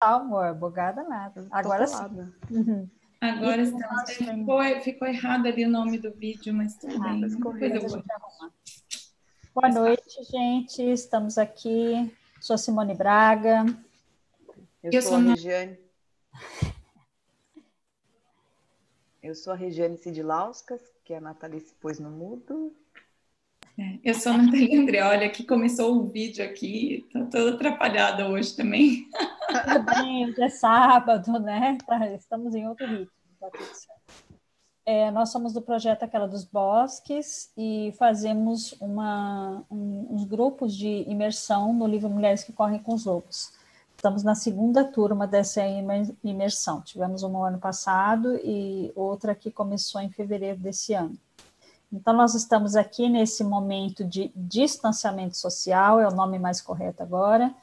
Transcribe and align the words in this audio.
amor, 0.00 0.54
bugada 0.54 1.02
nada. 1.02 1.46
Agora 1.50 1.86
sim. 1.86 2.32
Uhum. 2.50 2.88
Agora 3.20 3.62
estamos. 3.62 4.10
Ficou, 4.12 4.80
ficou 4.80 5.08
errado 5.08 5.46
ali 5.46 5.64
o 5.64 5.70
nome 5.70 5.98
do 5.98 6.12
vídeo, 6.12 6.54
mas 6.54 6.76
tudo 6.76 6.94
ah, 7.02 7.08
bem. 7.08 7.28
Boa 9.54 9.68
noite, 9.68 10.22
gente. 10.30 10.82
Estamos 10.82 11.36
aqui. 11.36 12.14
Sou 12.40 12.56
Simone 12.56 12.94
Braga. 12.94 13.66
Eu, 14.82 14.92
Eu 14.92 15.02
sou, 15.02 15.16
a 15.16 15.20
Regiane. 15.20 15.78
Eu 19.20 19.34
sou 19.34 19.52
a 19.52 19.56
Regiane 19.56 19.98
Sidlauskas, 19.98 20.80
que 21.04 21.12
a 21.12 21.20
Nathalie 21.20 21.60
se 21.60 21.74
pôs 21.74 21.98
no 21.98 22.10
mudo. 22.10 22.72
É, 23.78 24.00
eu 24.02 24.14
sou 24.14 24.32
a 24.32 24.38
Nathalie 24.38 24.76
Andreoli, 24.76 25.30
que 25.30 25.44
começou 25.44 25.94
o 25.94 26.08
vídeo 26.08 26.44
aqui, 26.44 27.06
estou 27.06 27.26
toda 27.26 27.54
atrapalhada 27.54 28.28
hoje 28.28 28.56
também. 28.56 29.06
Tudo 29.12 29.84
bem, 29.84 30.26
hoje 30.26 30.42
é 30.42 30.48
sábado, 30.48 31.38
né? 31.38 31.78
Tá, 31.86 32.10
estamos 32.10 32.56
em 32.56 32.66
outro 32.66 32.84
ritmo, 32.88 33.08
tá. 33.38 33.48
É, 34.84 35.12
nós 35.12 35.30
somos 35.30 35.52
do 35.52 35.62
projeto 35.62 36.02
Aquela 36.02 36.26
dos 36.26 36.44
Bosques 36.44 37.52
e 37.56 37.94
fazemos 37.96 38.72
uma, 38.80 39.62
um, 39.70 40.08
uns 40.10 40.24
grupos 40.24 40.76
de 40.76 41.04
imersão 41.08 41.72
no 41.72 41.86
livro 41.86 42.10
Mulheres 42.10 42.42
que 42.42 42.52
Correm 42.52 42.80
com 42.80 42.94
os 42.94 43.04
Lobos. 43.04 43.52
Estamos 43.94 44.24
na 44.24 44.34
segunda 44.34 44.84
turma 44.84 45.24
dessa 45.24 45.62
imersão. 46.24 46.80
Tivemos 46.80 47.22
uma 47.22 47.46
ano 47.46 47.58
passado 47.58 48.40
e 48.42 48.90
outra 48.96 49.36
que 49.36 49.52
começou 49.52 50.00
em 50.00 50.10
fevereiro 50.10 50.58
desse 50.58 50.94
ano. 50.94 51.16
Então, 51.92 52.12
nós 52.12 52.34
estamos 52.34 52.76
aqui 52.76 53.08
nesse 53.08 53.42
momento 53.42 54.04
de 54.04 54.30
distanciamento 54.36 55.36
social, 55.36 55.98
é 55.98 56.06
o 56.06 56.14
nome 56.14 56.38
mais 56.38 56.60
correto 56.60 57.02
agora, 57.02 57.54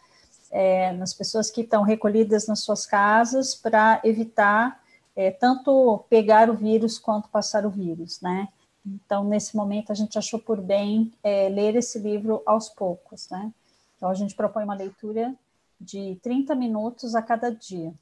é, 0.49 0.91
nas 0.93 1.13
pessoas 1.13 1.51
que 1.51 1.61
estão 1.61 1.83
recolhidas 1.83 2.47
nas 2.47 2.61
suas 2.61 2.85
casas 2.85 3.53
para 3.53 4.01
evitar 4.03 4.83
é, 5.15 5.31
tanto 5.31 6.03
pegar 6.09 6.49
o 6.49 6.55
vírus 6.55 6.99
quanto 6.99 7.29
passar 7.29 7.65
o 7.65 7.69
vírus, 7.69 8.19
né? 8.19 8.49
Então, 8.85 9.23
nesse 9.23 9.55
momento, 9.55 9.91
a 9.91 9.95
gente 9.95 10.17
achou 10.17 10.39
por 10.39 10.61
bem 10.61 11.11
é, 11.23 11.49
ler 11.49 11.75
esse 11.75 11.97
livro 11.97 12.41
aos 12.45 12.69
poucos, 12.69 13.29
né? 13.29 13.51
Então, 13.95 14.09
a 14.09 14.13
gente 14.13 14.35
propõe 14.35 14.63
uma 14.63 14.75
leitura 14.75 15.33
de 15.79 16.19
30 16.21 16.53
minutos 16.55 17.15
a 17.15 17.21
cada 17.21 17.49
dia. 17.49 17.93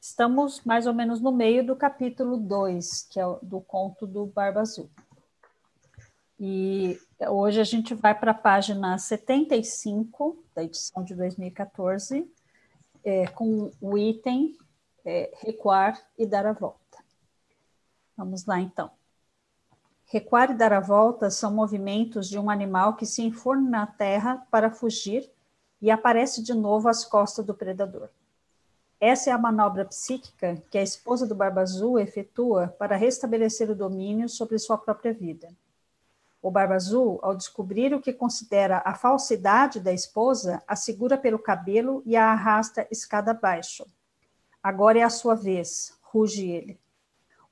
Estamos 0.00 0.62
mais 0.64 0.86
ou 0.86 0.94
menos 0.94 1.20
no 1.20 1.32
meio 1.32 1.64
do 1.64 1.76
capítulo 1.76 2.36
2, 2.36 3.08
que 3.10 3.20
é 3.20 3.24
do 3.42 3.60
conto 3.60 4.06
do 4.06 4.26
Barba 4.26 4.60
Azul. 4.60 4.88
E 6.40 6.96
hoje 7.28 7.60
a 7.60 7.64
gente 7.64 7.94
vai 7.94 8.14
para 8.14 8.30
a 8.30 8.34
página 8.34 8.96
75 8.96 10.44
da 10.54 10.62
edição 10.62 11.02
de 11.02 11.14
2014, 11.14 12.30
é, 13.02 13.26
com 13.28 13.72
o 13.80 13.98
item 13.98 14.56
é, 15.04 15.32
recuar 15.40 16.00
e 16.16 16.24
dar 16.24 16.46
a 16.46 16.52
volta. 16.52 16.98
Vamos 18.16 18.44
lá 18.46 18.60
então. 18.60 18.90
Recuar 20.06 20.50
e 20.50 20.54
dar 20.54 20.72
a 20.72 20.80
volta 20.80 21.28
são 21.28 21.52
movimentos 21.52 22.28
de 22.28 22.38
um 22.38 22.48
animal 22.48 22.94
que 22.94 23.04
se 23.04 23.22
enforna 23.22 23.68
na 23.68 23.86
terra 23.86 24.46
para 24.50 24.70
fugir 24.70 25.28
e 25.82 25.90
aparece 25.90 26.42
de 26.42 26.54
novo 26.54 26.88
às 26.88 27.04
costas 27.04 27.44
do 27.44 27.54
predador. 27.54 28.08
Essa 29.00 29.30
é 29.30 29.32
a 29.32 29.38
manobra 29.38 29.84
psíquica 29.84 30.62
que 30.70 30.78
a 30.78 30.82
esposa 30.82 31.26
do 31.26 31.34
Barba 31.34 31.60
Azul 31.60 31.98
efetua 31.98 32.68
para 32.78 32.96
restabelecer 32.96 33.70
o 33.70 33.74
domínio 33.74 34.28
sobre 34.28 34.58
sua 34.58 34.78
própria 34.78 35.12
vida. 35.12 35.48
O 36.40 36.52
Barba 36.52 36.76
Azul, 36.76 37.18
ao 37.20 37.34
descobrir 37.34 37.92
o 37.92 38.00
que 38.00 38.12
considera 38.12 38.80
a 38.84 38.94
falsidade 38.94 39.80
da 39.80 39.92
esposa, 39.92 40.62
a 40.68 40.76
segura 40.76 41.18
pelo 41.18 41.38
cabelo 41.38 42.00
e 42.06 42.16
a 42.16 42.26
arrasta 42.30 42.86
escada 42.92 43.32
abaixo. 43.32 43.84
Agora 44.62 45.00
é 45.00 45.02
a 45.02 45.10
sua 45.10 45.34
vez, 45.34 45.98
ruge 46.00 46.48
ele. 46.48 46.78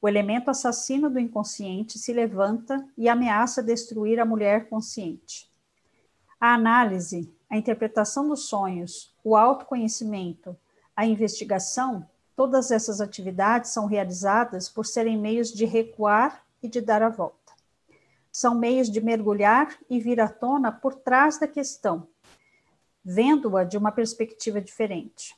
O 0.01 0.07
elemento 0.07 0.51
assassino 0.51 1.11
do 1.11 1.19
inconsciente 1.19 1.99
se 1.99 2.13
levanta 2.13 2.87
e 2.97 3.09
ameaça 3.09 3.61
destruir 3.61 4.21
a 4.21 4.25
mulher 4.25 4.69
consciente. 4.69 5.51
A 6.41 6.55
análise, 6.55 7.35
a 7.51 7.57
interpretação 7.57 8.29
dos 8.29 8.49
sonhos, 8.49 9.13
o 9.25 9.37
autoconhecimento, 9.37 10.57
a 10.95 11.05
investigação, 11.05 12.09
todas 12.37 12.71
essas 12.71 13.01
atividades 13.01 13.71
são 13.71 13.87
realizadas 13.87 14.69
por 14.69 14.87
serem 14.87 15.19
meios 15.19 15.53
de 15.53 15.65
recuar 15.65 16.45
e 16.63 16.69
de 16.69 16.81
dar 16.81 17.03
a 17.03 17.09
volta 17.09 17.46
são 18.37 18.55
meios 18.55 18.91
de 18.91 19.01
mergulhar 19.01 19.75
e 19.89 19.99
vir 19.99 20.21
à 20.21 20.29
tona 20.29 20.71
por 20.71 20.95
trás 20.95 21.39
da 21.39 21.49
questão, 21.49 22.07
vendo-a 23.03 23.65
de 23.65 23.79
uma 23.79 23.91
perspectiva 23.91 24.61
diferente. 24.61 25.35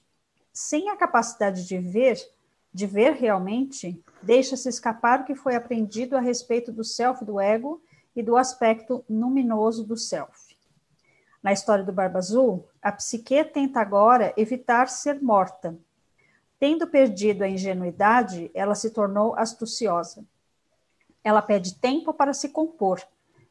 Sem 0.53 0.91
a 0.91 0.97
capacidade 0.97 1.64
de 1.64 1.78
ver, 1.78 2.19
de 2.75 2.88
ver 2.88 3.12
realmente, 3.12 4.03
deixa-se 4.20 4.69
escapar 4.69 5.20
o 5.20 5.25
que 5.25 5.37
foi 5.37 5.54
aprendido 5.54 6.16
a 6.16 6.20
respeito 6.20 6.72
do 6.72 6.82
self 6.82 7.25
do 7.25 7.38
ego 7.38 7.81
e 8.16 8.20
do 8.20 8.37
aspecto 8.37 9.04
luminoso 9.08 9.84
do 9.84 9.97
self. 9.97 10.56
Na 11.41 11.53
história 11.53 11.84
do 11.84 11.92
Barba 11.92 12.19
Azul, 12.19 12.66
a 12.82 12.91
psique 12.91 13.44
tenta 13.44 13.81
agora 13.81 14.34
evitar 14.37 14.88
ser 14.88 15.22
morta. 15.22 15.78
Tendo 16.58 16.84
perdido 16.84 17.44
a 17.44 17.48
ingenuidade, 17.48 18.50
ela 18.53 18.75
se 18.75 18.91
tornou 18.91 19.37
astuciosa. 19.37 20.26
Ela 21.23 21.43
pede 21.43 21.75
tempo 21.77 22.12
para 22.12 22.33
se 22.33 22.49
compor. 22.51 23.03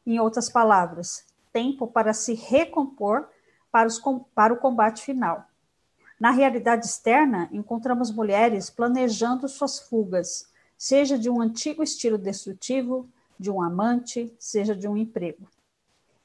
Em 0.06 0.18
outras 0.18 0.48
palavras, 0.48 1.26
tempo 1.52 1.86
para 1.86 2.12
se 2.14 2.34
recompor 2.34 3.28
para, 3.70 3.86
os, 3.86 4.00
para 4.34 4.52
o 4.52 4.58
combate 4.58 5.02
final. 5.02 5.44
Na 6.18 6.30
realidade 6.30 6.86
externa, 6.86 7.48
encontramos 7.52 8.10
mulheres 8.10 8.70
planejando 8.70 9.48
suas 9.48 9.78
fugas, 9.78 10.50
seja 10.76 11.18
de 11.18 11.30
um 11.30 11.40
antigo 11.40 11.82
estilo 11.82 12.18
destrutivo, 12.18 13.08
de 13.38 13.50
um 13.50 13.62
amante, 13.62 14.34
seja 14.38 14.74
de 14.74 14.88
um 14.88 14.96
emprego. 14.96 15.46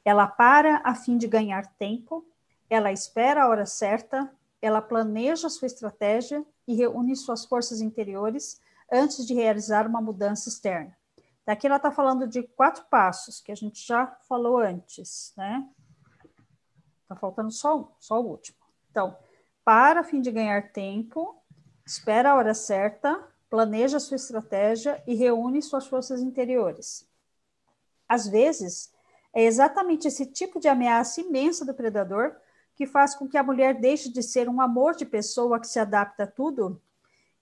Ela 0.03 0.27
para 0.27 0.81
a 0.83 0.95
fim 0.95 1.17
de 1.17 1.27
ganhar 1.27 1.67
tempo, 1.77 2.25
ela 2.69 2.91
espera 2.91 3.43
a 3.43 3.47
hora 3.47 3.65
certa, 3.65 4.31
ela 4.61 4.81
planeja 4.81 5.49
sua 5.49 5.67
estratégia 5.67 6.43
e 6.67 6.73
reúne 6.73 7.15
suas 7.15 7.45
forças 7.45 7.81
interiores 7.81 8.59
antes 8.91 9.25
de 9.27 9.33
realizar 9.33 9.85
uma 9.85 10.01
mudança 10.01 10.49
externa. 10.49 10.95
Daqui 11.45 11.67
ela 11.67 11.75
está 11.75 11.91
falando 11.91 12.25
de 12.25 12.43
quatro 12.43 12.85
passos, 12.85 13.41
que 13.41 13.51
a 13.51 13.55
gente 13.55 13.85
já 13.85 14.07
falou 14.29 14.59
antes, 14.59 15.33
né? 15.35 15.67
Está 17.01 17.15
faltando 17.17 17.51
só 17.51 17.79
um, 17.79 17.87
só 17.99 18.21
o 18.21 18.25
último. 18.25 18.57
Então, 18.89 19.17
para 19.63 19.99
a 19.99 20.03
fim 20.03 20.21
de 20.21 20.31
ganhar 20.31 20.71
tempo, 20.71 21.35
espera 21.85 22.31
a 22.31 22.35
hora 22.35 22.53
certa, 22.53 23.27
planeja 23.49 23.99
sua 23.99 24.15
estratégia 24.15 25.03
e 25.05 25.15
reúne 25.15 25.61
suas 25.61 25.85
forças 25.85 26.21
interiores. 26.21 27.05
Às 28.07 28.25
vezes, 28.25 28.93
é 29.33 29.43
exatamente 29.43 30.07
esse 30.07 30.25
tipo 30.25 30.61
de 30.61 30.69
ameaça 30.69 31.19
imensa 31.19 31.65
do 31.65 31.73
predador 31.73 32.35
que 32.73 32.87
faz 32.87 33.15
com 33.15 33.27
que 33.27 33.37
a 33.37 33.43
mulher 33.43 33.79
deixe 33.79 34.09
de 34.09 34.23
ser 34.23 34.47
um 34.47 34.61
amor 34.61 34.95
de 34.95 35.05
pessoa 35.05 35.59
que 35.59 35.67
se 35.67 35.77
adapta 35.77 36.23
a 36.23 36.27
tudo 36.27 36.81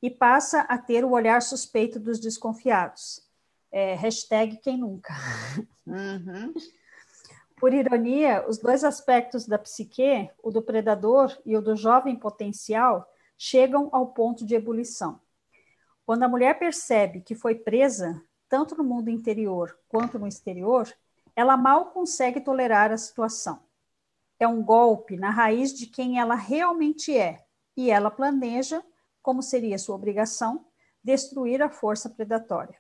e 0.02 0.10
passa 0.10 0.62
a 0.62 0.78
ter 0.78 1.06
o 1.06 1.12
olhar 1.12 1.42
suspeito 1.42 2.00
dos 2.00 2.20
desconfiados 2.20 3.31
é, 3.72 3.96
hashtag 3.96 4.58
quem 4.58 4.78
nunca. 4.78 5.14
Uhum. 5.88 6.54
Por 7.60 7.74
ironia, 7.74 8.44
os 8.48 8.58
dois 8.58 8.84
aspectos 8.84 9.46
da 9.46 9.58
psique, 9.58 10.30
o 10.42 10.50
do 10.50 10.62
predador 10.62 11.36
e 11.46 11.56
o 11.56 11.62
do 11.62 11.76
jovem 11.76 12.16
potencial, 12.16 13.08
chegam 13.38 13.90
ao 13.92 14.08
ponto 14.14 14.46
de 14.46 14.56
ebulição. 14.56 15.20
Quando 16.06 16.24
a 16.24 16.28
mulher 16.28 16.58
percebe 16.58 17.22
que 17.22 17.36
foi 17.36 17.56
presa, 17.56 18.22
tanto 18.50 18.76
no 18.76 18.84
mundo 18.84 19.10
interior 19.10 19.78
quanto 19.88 20.20
no 20.20 20.28
exterior, 20.28 20.92
ela 21.36 21.56
mal 21.56 21.92
consegue 21.92 22.42
tolerar 22.42 22.92
a 22.92 22.98
situação. 22.98 23.64
É 24.40 24.48
um 24.48 24.64
golpe 24.64 25.16
na 25.16 25.30
raiz 25.30 25.74
de 25.74 25.86
quem 25.86 26.20
ela 26.20 26.36
realmente 26.36 27.16
é, 27.16 27.46
e 27.78 27.90
ela 27.92 28.12
planeja, 28.12 28.84
como 29.22 29.42
seria 29.42 29.78
sua 29.78 29.96
obrigação, 29.96 30.66
destruir 31.04 31.62
a 31.62 31.70
força 31.70 32.10
predatória. 32.10 32.78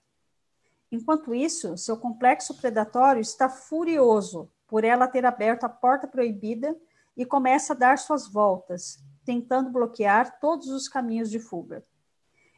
Enquanto 0.91 1.33
isso, 1.33 1.77
seu 1.77 1.95
complexo 1.95 2.57
predatório 2.57 3.21
está 3.21 3.47
furioso 3.47 4.51
por 4.67 4.83
ela 4.83 5.07
ter 5.07 5.25
aberto 5.25 5.63
a 5.63 5.69
porta 5.69 6.05
proibida 6.05 6.75
e 7.15 7.25
começa 7.25 7.73
a 7.73 7.75
dar 7.75 7.97
suas 7.97 8.27
voltas, 8.27 8.99
tentando 9.23 9.69
bloquear 9.69 10.39
todos 10.39 10.67
os 10.67 10.89
caminhos 10.89 11.29
de 11.29 11.39
fuga. 11.39 11.85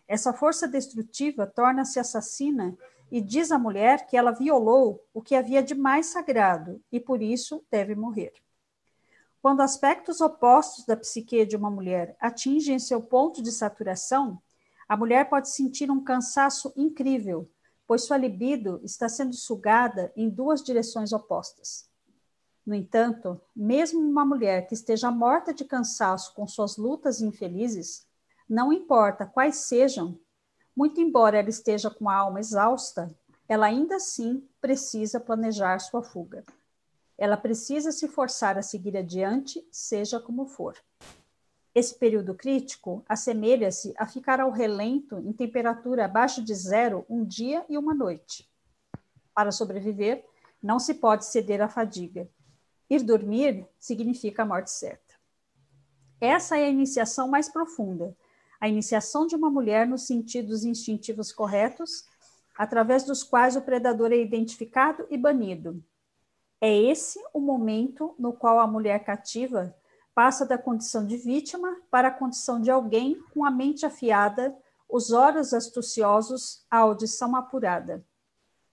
Essa 0.08 0.34
força 0.34 0.68
destrutiva 0.68 1.46
torna-se 1.46 2.00
assassina 2.00 2.76
e 3.12 3.22
diz 3.22 3.52
à 3.52 3.60
mulher 3.60 4.08
que 4.08 4.18
ela 4.18 4.32
violou 4.32 5.06
o 5.14 5.22
que 5.22 5.36
havia 5.36 5.62
de 5.62 5.76
mais 5.76 6.08
sagrado 6.08 6.82
e 6.92 7.00
por 7.00 7.22
isso 7.22 7.64
deve 7.70 7.94
morrer. 7.94 8.34
Quando 9.42 9.62
aspectos 9.62 10.22
opostos 10.22 10.86
da 10.86 10.98
psique 10.98 11.46
de 11.46 11.56
uma 11.56 11.70
mulher 11.70 12.16
atingem 12.20 12.80
seu 12.80 13.02
ponto 13.02 13.44
de 13.44 13.52
saturação, 13.52 14.42
a 14.88 14.98
mulher 14.98 15.30
pode 15.30 15.50
sentir 15.50 15.92
um 15.92 16.04
cansaço 16.04 16.74
incrível 16.76 17.48
pois 17.88 18.06
sua 18.06 18.18
libido 18.18 18.80
está 18.84 19.10
sendo 19.10 19.34
sugada 19.34 20.12
em 20.16 20.30
duas 20.30 20.64
direções 20.64 21.12
opostas. 21.12 21.90
No 22.66 22.74
entanto, 22.74 23.40
mesmo 23.56 24.00
uma 24.00 24.26
mulher 24.26 24.68
que 24.68 24.74
esteja 24.74 25.12
morta 25.12 25.54
de 25.54 25.66
cansaço 25.66 26.34
com 26.34 26.48
suas 26.48 26.78
lutas 26.78 27.22
infelizes, 27.22 28.08
não 28.48 28.72
importa 28.72 29.26
quais 29.26 29.58
sejam, 29.58 30.18
muito 30.76 31.02
embora 31.02 31.38
ela 31.38 31.50
esteja 31.50 31.90
com 31.90 32.10
a 32.10 32.16
alma 32.16 32.40
exausta, 32.40 33.14
ela 33.48 33.66
ainda 33.66 33.98
assim 33.98 34.48
precisa 34.62 35.20
planejar 35.20 35.80
sua 35.80 36.02
fuga. 36.02 36.44
Ela 37.18 37.38
precisa 37.38 37.92
se 37.92 38.08
forçar 38.08 38.58
a 38.58 38.62
seguir 38.62 38.98
adiante, 38.98 39.66
seja 39.72 40.20
como 40.20 40.46
for. 40.46 40.76
Esse 41.76 41.96
período 41.96 42.36
crítico 42.36 43.04
assemelha-se 43.10 43.94
a 43.98 44.06
ficar 44.06 44.40
ao 44.40 44.52
relento 44.52 45.18
em 45.20 45.34
temperatura 45.34 46.06
abaixo 46.06 46.44
de 46.44 46.54
zero 46.54 47.04
um 47.10 47.26
dia 47.26 47.66
e 47.68 47.78
uma 47.78 47.96
noite. 47.96 48.48
Para 49.34 49.52
sobreviver, 49.52 50.24
não 50.62 50.80
se 50.80 50.94
pode 50.94 51.26
ceder 51.26 51.62
à 51.62 51.68
fadiga. 51.68 52.30
Ir 52.88 53.02
dormir 53.02 53.68
significa 53.80 54.44
a 54.44 54.46
morte 54.46 54.70
certa. 54.70 55.16
Essa 56.22 56.58
é 56.58 56.66
a 56.66 56.70
iniciação 56.70 57.28
mais 57.28 57.50
profunda, 57.50 58.16
a 58.62 58.70
iniciação 58.70 59.26
de 59.26 59.36
uma 59.36 59.50
mulher 59.50 59.88
nos 59.88 60.06
sentidos 60.06 60.64
instintivos 60.64 61.32
corretos, 61.32 62.08
através 62.56 63.04
dos 63.04 63.24
quais 63.24 63.56
o 63.56 63.62
predador 63.62 64.12
é 64.12 64.18
identificado 64.18 65.08
e 65.10 65.18
banido. 65.18 65.84
É 66.62 66.72
esse 66.72 67.20
o 67.34 67.42
momento 67.42 68.16
no 68.18 68.32
qual 68.32 68.60
a 68.60 68.68
mulher 68.68 69.04
cativa 69.04 69.76
passa 70.16 70.46
da 70.46 70.58
condição 70.58 71.06
de 71.06 71.18
vítima 71.18 71.78
para 71.90 72.10
a 72.10 72.12
condição 72.12 72.62
de 72.62 72.70
alguém 72.70 73.22
com 73.34 73.44
a 73.44 73.52
mente 73.52 73.86
afiada, 73.86 74.56
os 74.88 75.12
olhos 75.12 75.54
astuciosos, 75.54 76.66
a 76.70 76.78
audição 76.78 77.36
apurada. 77.36 78.06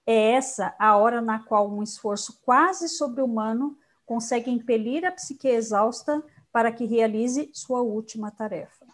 É 0.07 0.33
essa 0.33 0.75
a 0.79 0.97
hora 0.97 1.21
na 1.21 1.39
qual 1.39 1.71
um 1.71 1.83
esforço 1.83 2.41
quase 2.45 2.89
sobre-humano 2.89 3.79
consegue 4.05 4.51
impelir 4.51 5.05
a 5.05 5.13
psique 5.13 5.49
exausta 5.49 6.23
para 6.53 6.73
que 6.73 6.85
realize 6.85 7.51
sua 7.55 7.81
última 7.81 8.31
tarefa. 8.31 8.87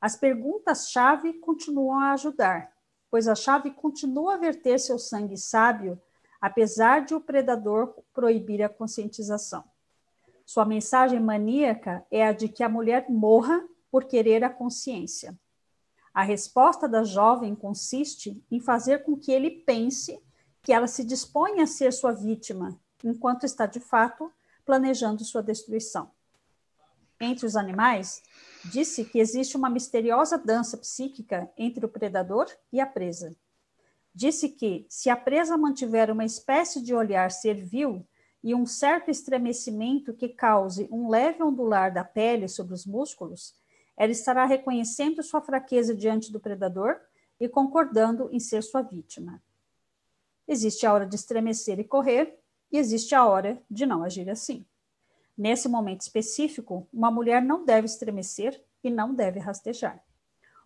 As 0.00 0.14
perguntas-chave 0.14 1.34
continuam 1.34 1.98
a 1.98 2.12
ajudar, 2.12 2.72
pois 3.10 3.26
a 3.26 3.34
chave 3.34 3.72
continua 3.72 4.34
a 4.34 4.38
verter 4.38 4.78
seu 4.78 4.98
sangue 4.98 5.36
sábio, 5.36 6.00
apesar 6.40 7.04
de 7.04 7.14
o 7.14 7.20
predador 7.20 7.94
proibir 8.14 8.62
a 8.62 8.68
conscientização. 8.68 9.64
Sua 10.48 10.64
mensagem 10.64 11.20
maníaca 11.20 12.06
é 12.10 12.26
a 12.26 12.32
de 12.32 12.48
que 12.48 12.62
a 12.62 12.70
mulher 12.70 13.04
morra 13.10 13.62
por 13.90 14.06
querer 14.06 14.42
a 14.42 14.48
consciência. 14.48 15.38
A 16.14 16.22
resposta 16.22 16.88
da 16.88 17.04
jovem 17.04 17.54
consiste 17.54 18.42
em 18.50 18.58
fazer 18.58 19.04
com 19.04 19.14
que 19.14 19.30
ele 19.30 19.50
pense 19.50 20.18
que 20.62 20.72
ela 20.72 20.86
se 20.86 21.04
dispõe 21.04 21.60
a 21.60 21.66
ser 21.66 21.92
sua 21.92 22.12
vítima, 22.12 22.80
enquanto 23.04 23.44
está 23.44 23.66
de 23.66 23.78
fato 23.78 24.32
planejando 24.64 25.22
sua 25.22 25.42
destruição. 25.42 26.10
Entre 27.20 27.44
os 27.44 27.54
animais, 27.54 28.22
disse 28.72 29.04
que 29.04 29.18
existe 29.18 29.54
uma 29.54 29.68
misteriosa 29.68 30.38
dança 30.38 30.78
psíquica 30.78 31.52
entre 31.58 31.84
o 31.84 31.90
predador 31.90 32.46
e 32.72 32.80
a 32.80 32.86
presa. 32.86 33.36
Disse 34.14 34.48
que, 34.48 34.86
se 34.88 35.10
a 35.10 35.16
presa 35.16 35.58
mantiver 35.58 36.10
uma 36.10 36.24
espécie 36.24 36.82
de 36.82 36.94
olhar 36.94 37.30
servil, 37.30 38.02
e 38.42 38.54
um 38.54 38.64
certo 38.64 39.10
estremecimento 39.10 40.14
que 40.14 40.28
cause 40.28 40.88
um 40.90 41.08
leve 41.08 41.42
ondular 41.42 41.92
da 41.92 42.04
pele 42.04 42.48
sobre 42.48 42.74
os 42.74 42.86
músculos, 42.86 43.54
ela 43.96 44.12
estará 44.12 44.44
reconhecendo 44.44 45.22
sua 45.22 45.40
fraqueza 45.40 45.94
diante 45.94 46.30
do 46.30 46.38
predador 46.38 46.96
e 47.40 47.48
concordando 47.48 48.28
em 48.32 48.38
ser 48.38 48.62
sua 48.62 48.82
vítima. 48.82 49.42
Existe 50.46 50.86
a 50.86 50.92
hora 50.92 51.06
de 51.06 51.16
estremecer 51.16 51.78
e 51.78 51.84
correr, 51.84 52.38
e 52.70 52.78
existe 52.78 53.14
a 53.14 53.26
hora 53.26 53.60
de 53.70 53.84
não 53.86 54.02
agir 54.02 54.28
assim. 54.30 54.64
Nesse 55.36 55.68
momento 55.68 56.02
específico, 56.02 56.86
uma 56.92 57.10
mulher 57.10 57.42
não 57.42 57.64
deve 57.64 57.86
estremecer 57.86 58.62
e 58.82 58.90
não 58.90 59.14
deve 59.14 59.38
rastejar. 59.38 60.02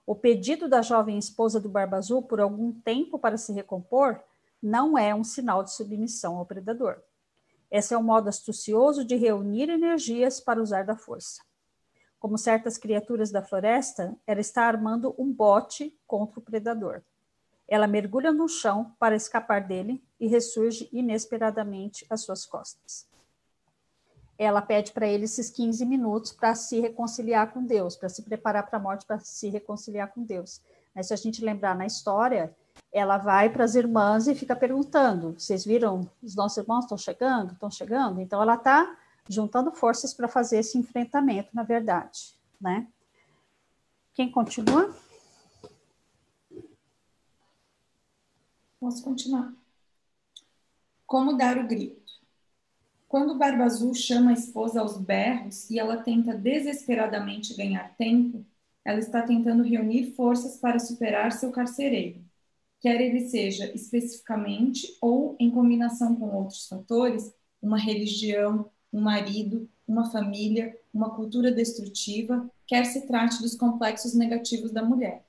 O 0.06 0.14
pedido 0.14 0.68
da 0.68 0.82
jovem 0.82 1.18
esposa 1.18 1.60
do 1.60 1.68
Barba 1.68 1.96
Azul 1.96 2.22
por 2.22 2.40
algum 2.40 2.72
tempo 2.72 3.18
para 3.18 3.36
se 3.36 3.52
recompor 3.52 4.20
não 4.62 4.96
é 4.96 5.14
um 5.14 5.24
sinal 5.24 5.62
de 5.62 5.72
submissão 5.72 6.36
ao 6.36 6.46
predador. 6.46 7.00
Esse 7.72 7.94
é 7.94 7.98
um 7.98 8.02
modo 8.02 8.28
astucioso 8.28 9.02
de 9.02 9.16
reunir 9.16 9.70
energias 9.70 10.38
para 10.38 10.60
usar 10.60 10.84
da 10.84 10.94
força. 10.94 11.40
Como 12.18 12.36
certas 12.36 12.76
criaturas 12.76 13.30
da 13.30 13.42
floresta, 13.42 14.14
ela 14.26 14.42
está 14.42 14.64
armando 14.64 15.14
um 15.18 15.32
bote 15.32 15.98
contra 16.06 16.38
o 16.38 16.42
predador. 16.42 17.02
Ela 17.66 17.86
mergulha 17.86 18.30
no 18.30 18.46
chão 18.46 18.94
para 18.98 19.16
escapar 19.16 19.66
dele 19.66 20.04
e 20.20 20.26
ressurge 20.26 20.86
inesperadamente 20.92 22.04
às 22.10 22.20
suas 22.20 22.44
costas. 22.44 23.08
Ela 24.36 24.60
pede 24.60 24.92
para 24.92 25.06
ele 25.06 25.24
esses 25.24 25.48
15 25.48 25.86
minutos 25.86 26.30
para 26.30 26.54
se 26.54 26.78
reconciliar 26.78 27.54
com 27.54 27.64
Deus, 27.64 27.96
para 27.96 28.10
se 28.10 28.20
preparar 28.20 28.66
para 28.66 28.78
a 28.78 28.82
morte, 28.82 29.06
para 29.06 29.18
se 29.20 29.48
reconciliar 29.48 30.12
com 30.12 30.22
Deus. 30.22 30.60
Mas 30.94 31.06
se 31.06 31.14
a 31.14 31.16
gente 31.16 31.42
lembrar 31.42 31.74
na 31.74 31.86
história, 31.86 32.54
ela 32.92 33.16
vai 33.16 33.48
para 33.48 33.64
as 33.64 33.74
irmãs 33.74 34.28
e 34.28 34.34
fica 34.34 34.54
perguntando: 34.54 35.32
vocês 35.32 35.64
viram? 35.64 36.08
Os 36.22 36.34
nossos 36.36 36.58
irmãos 36.58 36.84
estão 36.84 36.98
chegando? 36.98 37.54
Estão 37.54 37.70
chegando? 37.70 38.20
Então, 38.20 38.42
ela 38.42 38.54
está 38.54 38.98
juntando 39.28 39.72
forças 39.72 40.12
para 40.12 40.28
fazer 40.28 40.58
esse 40.58 40.76
enfrentamento, 40.76 41.48
na 41.54 41.62
verdade, 41.62 42.34
né? 42.60 42.86
Quem 44.12 44.30
continua? 44.30 44.94
Posso 48.78 49.02
continuar. 49.02 49.54
Como 51.06 51.36
dar 51.36 51.56
o 51.56 51.66
grito? 51.66 52.02
Quando 53.08 53.38
Barba 53.38 53.64
Azul 53.64 53.94
chama 53.94 54.30
a 54.30 54.34
esposa 54.34 54.80
aos 54.80 54.98
berros 54.98 55.70
e 55.70 55.78
ela 55.78 55.98
tenta 55.98 56.34
desesperadamente 56.34 57.54
ganhar 57.54 57.94
tempo, 57.96 58.44
ela 58.84 58.98
está 58.98 59.22
tentando 59.22 59.62
reunir 59.62 60.14
forças 60.14 60.56
para 60.56 60.78
superar 60.78 61.30
seu 61.30 61.52
carcereiro 61.52 62.22
quer 62.82 63.00
ele 63.00 63.28
seja 63.28 63.72
especificamente 63.72 64.98
ou 65.00 65.36
em 65.38 65.50
combinação 65.50 66.16
com 66.16 66.34
outros 66.34 66.66
fatores, 66.66 67.32
uma 67.62 67.78
religião, 67.78 68.68
um 68.92 69.00
marido, 69.00 69.70
uma 69.86 70.10
família, 70.10 70.76
uma 70.92 71.14
cultura 71.14 71.52
destrutiva, 71.52 72.50
quer 72.66 72.84
se 72.84 73.06
trate 73.06 73.40
dos 73.40 73.54
complexos 73.54 74.14
negativos 74.14 74.72
da 74.72 74.82
mulher. 74.82 75.24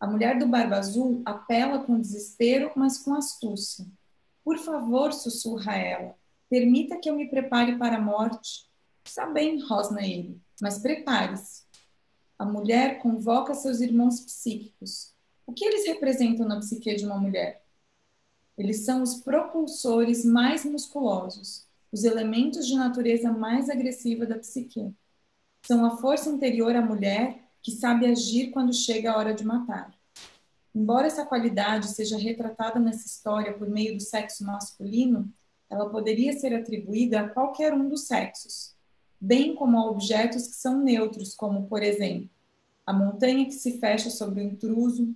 A 0.00 0.06
mulher 0.06 0.38
do 0.38 0.48
Barba 0.48 0.76
Azul 0.76 1.22
apela 1.24 1.84
com 1.84 2.00
desespero, 2.00 2.72
mas 2.74 2.98
com 2.98 3.14
astúcia. 3.14 3.86
Por 4.42 4.58
favor, 4.58 5.12
sussurra 5.12 5.76
ela, 5.76 6.16
permita 6.48 6.96
que 6.98 7.10
eu 7.10 7.16
me 7.16 7.28
prepare 7.28 7.76
para 7.76 7.96
a 7.96 8.00
morte. 8.00 8.66
Está 9.04 9.26
bem, 9.26 9.60
rosna 9.60 10.02
ele, 10.02 10.40
mas 10.60 10.78
prepare-se. 10.78 11.62
A 12.38 12.44
mulher 12.44 13.00
convoca 13.00 13.54
seus 13.54 13.80
irmãos 13.80 14.20
psíquicos, 14.20 15.13
o 15.46 15.52
que 15.52 15.64
eles 15.64 15.86
representam 15.86 16.46
na 16.46 16.58
psique 16.58 16.94
de 16.94 17.04
uma 17.04 17.18
mulher? 17.18 17.62
Eles 18.56 18.84
são 18.84 19.02
os 19.02 19.16
propulsores 19.16 20.24
mais 20.24 20.64
musculosos, 20.64 21.66
os 21.90 22.04
elementos 22.04 22.66
de 22.66 22.76
natureza 22.76 23.32
mais 23.32 23.68
agressiva 23.68 24.26
da 24.26 24.38
psique. 24.38 24.92
São 25.66 25.84
a 25.84 25.96
força 25.96 26.30
interior 26.30 26.74
à 26.74 26.82
mulher 26.82 27.40
que 27.62 27.72
sabe 27.72 28.06
agir 28.06 28.50
quando 28.50 28.72
chega 28.72 29.12
a 29.12 29.16
hora 29.16 29.34
de 29.34 29.44
matar. 29.44 29.92
Embora 30.74 31.06
essa 31.06 31.24
qualidade 31.24 31.88
seja 31.88 32.18
retratada 32.18 32.80
nessa 32.80 33.06
história 33.06 33.52
por 33.54 33.68
meio 33.68 33.96
do 33.96 34.02
sexo 34.02 34.44
masculino, 34.44 35.32
ela 35.70 35.88
poderia 35.88 36.32
ser 36.32 36.54
atribuída 36.54 37.20
a 37.20 37.28
qualquer 37.28 37.72
um 37.72 37.88
dos 37.88 38.06
sexos, 38.06 38.74
bem 39.20 39.54
como 39.54 39.78
a 39.78 39.90
objetos 39.90 40.46
que 40.46 40.54
são 40.54 40.78
neutros, 40.78 41.34
como, 41.34 41.66
por 41.66 41.82
exemplo, 41.82 42.28
a 42.86 42.92
montanha 42.92 43.46
que 43.46 43.52
se 43.52 43.78
fecha 43.78 44.10
sobre 44.10 44.40
o 44.40 44.44
intruso, 44.44 45.14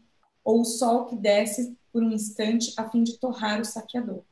ou 0.49 0.63
o 0.63 0.65
sol 0.65 1.05
que 1.05 1.15
desce 1.15 1.77
por 1.93 2.03
um 2.03 2.11
instante 2.11 2.73
a 2.79 2.89
fim 2.89 3.03
de 3.03 3.19
torrar 3.19 3.61
o 3.61 3.67
saqueador. 3.67 4.23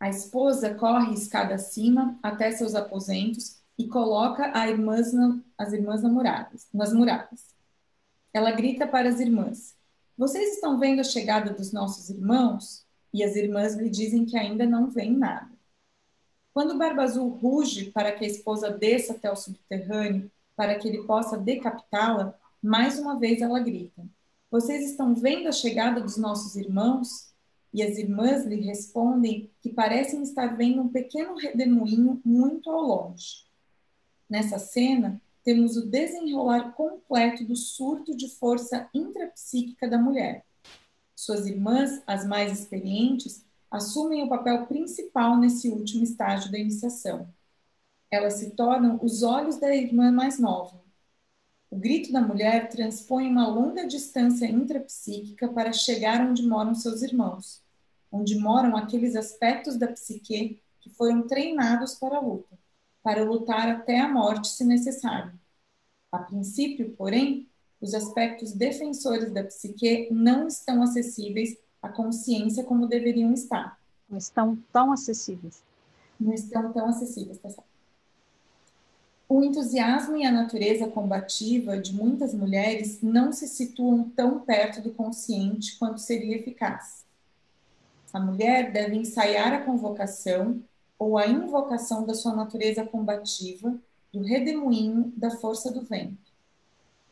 A 0.00 0.08
esposa 0.08 0.72
corre 0.72 1.12
escada 1.12 1.56
acima 1.56 2.18
até 2.22 2.50
seus 2.50 2.74
aposentos 2.74 3.60
e 3.76 3.86
coloca 3.86 4.50
irmãs 4.66 5.12
na, 5.12 5.38
as 5.58 5.74
irmãs 5.74 6.02
namoradas, 6.02 6.68
nas 6.72 6.90
muralhas. 6.90 7.54
Ela 8.32 8.50
grita 8.52 8.86
para 8.86 9.10
as 9.10 9.20
irmãs: 9.20 9.76
Vocês 10.16 10.54
estão 10.54 10.78
vendo 10.78 11.00
a 11.00 11.04
chegada 11.04 11.52
dos 11.52 11.70
nossos 11.70 12.08
irmãos? 12.08 12.86
E 13.12 13.22
as 13.22 13.36
irmãs 13.36 13.74
lhe 13.74 13.90
dizem 13.90 14.24
que 14.24 14.38
ainda 14.38 14.64
não 14.64 14.88
veem 14.88 15.12
nada. 15.12 15.52
Quando 16.54 16.78
Barba 16.78 17.02
Azul 17.02 17.28
ruge 17.28 17.90
para 17.90 18.10
que 18.12 18.24
a 18.24 18.28
esposa 18.28 18.70
desça 18.70 19.12
até 19.12 19.30
o 19.30 19.36
subterrâneo 19.36 20.30
para 20.56 20.76
que 20.76 20.88
ele 20.88 21.02
possa 21.02 21.36
decapitá-la, 21.36 22.34
mais 22.62 22.98
uma 22.98 23.18
vez 23.18 23.42
ela 23.42 23.60
grita: 23.60 24.02
vocês 24.52 24.90
estão 24.90 25.14
vendo 25.14 25.48
a 25.48 25.52
chegada 25.52 25.98
dos 25.98 26.18
nossos 26.18 26.56
irmãos? 26.56 27.32
E 27.72 27.82
as 27.82 27.96
irmãs 27.96 28.44
lhe 28.44 28.60
respondem 28.60 29.50
que 29.62 29.72
parecem 29.72 30.22
estar 30.22 30.58
vendo 30.58 30.82
um 30.82 30.90
pequeno 30.90 31.36
redemoinho 31.36 32.20
muito 32.22 32.70
ao 32.70 32.82
longe. 32.82 33.46
Nessa 34.28 34.58
cena, 34.58 35.18
temos 35.42 35.78
o 35.78 35.86
desenrolar 35.86 36.72
completo 36.74 37.46
do 37.46 37.56
surto 37.56 38.14
de 38.14 38.28
força 38.28 38.90
intrapsíquica 38.92 39.88
da 39.88 39.96
mulher. 39.96 40.44
Suas 41.16 41.46
irmãs, 41.46 42.02
as 42.06 42.26
mais 42.26 42.52
experientes, 42.52 43.46
assumem 43.70 44.22
o 44.22 44.28
papel 44.28 44.66
principal 44.66 45.38
nesse 45.38 45.70
último 45.70 46.04
estágio 46.04 46.52
da 46.52 46.58
iniciação. 46.58 47.26
Elas 48.10 48.34
se 48.34 48.50
tornam 48.50 49.00
os 49.02 49.22
olhos 49.22 49.56
da 49.56 49.74
irmã 49.74 50.12
mais 50.12 50.38
nova. 50.38 50.82
O 51.72 51.76
grito 51.78 52.12
da 52.12 52.20
mulher 52.20 52.68
transpõe 52.68 53.26
uma 53.26 53.48
longa 53.48 53.86
distância 53.86 54.44
intrapsíquica 54.44 55.48
para 55.48 55.72
chegar 55.72 56.20
onde 56.20 56.46
moram 56.46 56.74
seus 56.74 57.00
irmãos, 57.00 57.62
onde 58.12 58.38
moram 58.38 58.76
aqueles 58.76 59.16
aspectos 59.16 59.78
da 59.78 59.88
psique 59.88 60.60
que 60.78 60.90
foram 60.90 61.26
treinados 61.26 61.94
para 61.94 62.18
a 62.18 62.20
luta, 62.20 62.58
para 63.02 63.24
lutar 63.24 63.70
até 63.70 63.98
a 63.98 64.06
morte 64.06 64.48
se 64.48 64.64
necessário. 64.64 65.32
A 66.12 66.18
princípio, 66.18 66.94
porém, 66.94 67.48
os 67.80 67.94
aspectos 67.94 68.52
defensores 68.52 69.32
da 69.32 69.42
psique 69.42 70.08
não 70.10 70.48
estão 70.48 70.82
acessíveis 70.82 71.56
à 71.80 71.88
consciência 71.88 72.64
como 72.64 72.86
deveriam 72.86 73.32
estar. 73.32 73.80
Não 74.10 74.18
estão 74.18 74.58
tão 74.70 74.92
acessíveis. 74.92 75.62
Não 76.20 76.34
estão 76.34 76.70
tão 76.70 76.86
acessíveis, 76.90 77.38
tá 77.38 77.48
certo? 77.48 77.71
O 79.34 79.42
entusiasmo 79.42 80.14
e 80.18 80.26
a 80.26 80.30
natureza 80.30 80.86
combativa 80.88 81.78
de 81.78 81.94
muitas 81.94 82.34
mulheres 82.34 83.00
não 83.00 83.32
se 83.32 83.48
situam 83.48 84.10
tão 84.10 84.40
perto 84.40 84.82
do 84.82 84.92
consciente 84.92 85.78
quanto 85.78 86.02
seria 86.02 86.36
eficaz. 86.36 87.06
A 88.12 88.20
mulher 88.20 88.70
deve 88.70 88.94
ensaiar 88.94 89.54
a 89.54 89.62
convocação 89.62 90.62
ou 90.98 91.16
a 91.16 91.26
invocação 91.26 92.04
da 92.04 92.12
sua 92.12 92.36
natureza 92.36 92.84
combativa, 92.84 93.74
do 94.12 94.20
redemoinho 94.20 95.10
da 95.16 95.30
força 95.30 95.72
do 95.72 95.80
vento. 95.80 96.30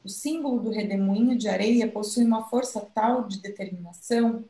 O 0.05 0.09
símbolo 0.11 0.61
do 0.61 0.69
redemoinho 0.69 1.39
de 1.39 1.49
areia 1.49 1.91
possui 1.91 2.27
uma 2.27 2.51
força 2.51 2.87
tal 2.95 3.27
de 3.27 3.41
determinação 3.41 4.45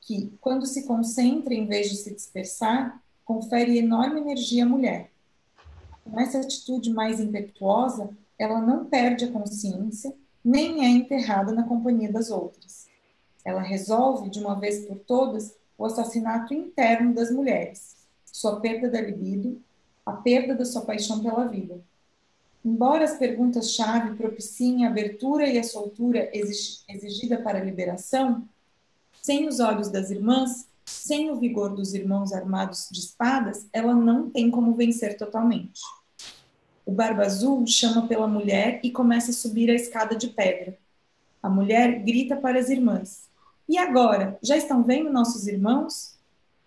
que, 0.00 0.32
quando 0.40 0.64
se 0.64 0.84
concentra 0.84 1.52
em 1.52 1.66
vez 1.66 1.90
de 1.90 1.96
se 1.96 2.14
dispersar, 2.14 3.02
confere 3.24 3.78
enorme 3.78 4.20
energia 4.20 4.62
à 4.62 4.68
mulher 4.68 5.10
com 6.10 6.20
essa 6.20 6.38
atitude 6.38 6.90
mais 6.90 7.20
impetuosa, 7.20 8.10
ela 8.38 8.60
não 8.60 8.84
perde 8.84 9.24
a 9.24 9.32
consciência, 9.32 10.14
nem 10.44 10.84
é 10.84 10.88
enterrada 10.88 11.52
na 11.52 11.64
companhia 11.64 12.12
das 12.12 12.30
outras. 12.30 12.86
Ela 13.44 13.60
resolve, 13.60 14.30
de 14.30 14.40
uma 14.40 14.58
vez 14.58 14.86
por 14.86 14.98
todas, 14.98 15.54
o 15.78 15.84
assassinato 15.84 16.54
interno 16.54 17.14
das 17.14 17.30
mulheres, 17.30 17.96
sua 18.24 18.60
perda 18.60 18.88
da 18.88 19.00
libido, 19.00 19.60
a 20.04 20.12
perda 20.12 20.54
da 20.54 20.64
sua 20.64 20.82
paixão 20.82 21.22
pela 21.22 21.46
vida. 21.46 21.80
Embora 22.64 23.04
as 23.04 23.16
perguntas-chave 23.16 24.16
propiciem 24.16 24.84
a 24.84 24.88
abertura 24.88 25.46
e 25.46 25.58
a 25.58 25.64
soltura 25.64 26.30
exigida 26.32 27.38
para 27.38 27.58
a 27.58 27.64
liberação, 27.64 28.48
sem 29.22 29.46
os 29.46 29.60
olhos 29.60 29.88
das 29.88 30.10
irmãs, 30.10 30.66
sem 30.86 31.30
o 31.30 31.38
vigor 31.38 31.74
dos 31.74 31.94
irmãos 31.94 32.32
armados 32.32 32.88
de 32.90 33.00
espadas, 33.00 33.66
ela 33.72 33.94
não 33.94 34.30
tem 34.30 34.50
como 34.50 34.74
vencer 34.74 35.16
totalmente. 35.16 35.80
O 36.84 36.92
Barba 36.92 37.24
Azul 37.24 37.66
chama 37.66 38.06
pela 38.06 38.28
mulher 38.28 38.80
e 38.82 38.90
começa 38.90 39.32
a 39.32 39.34
subir 39.34 39.68
a 39.68 39.74
escada 39.74 40.14
de 40.14 40.28
pedra. 40.28 40.78
A 41.42 41.50
mulher 41.50 42.02
grita 42.04 42.36
para 42.36 42.58
as 42.58 42.70
irmãs: 42.70 43.28
E 43.68 43.76
agora? 43.76 44.38
Já 44.40 44.56
estão 44.56 44.84
vendo 44.84 45.12
nossos 45.12 45.46
irmãos? 45.46 46.14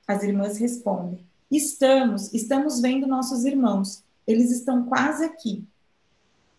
As 0.05 0.21
irmãs 0.21 0.57
respondem: 0.57 1.25
Estamos, 1.49 2.33
estamos 2.33 2.81
vendo 2.81 3.07
nossos 3.07 3.45
irmãos. 3.45 4.03
Eles 4.27 4.51
estão 4.51 4.85
quase 4.85 5.23
aqui. 5.23 5.63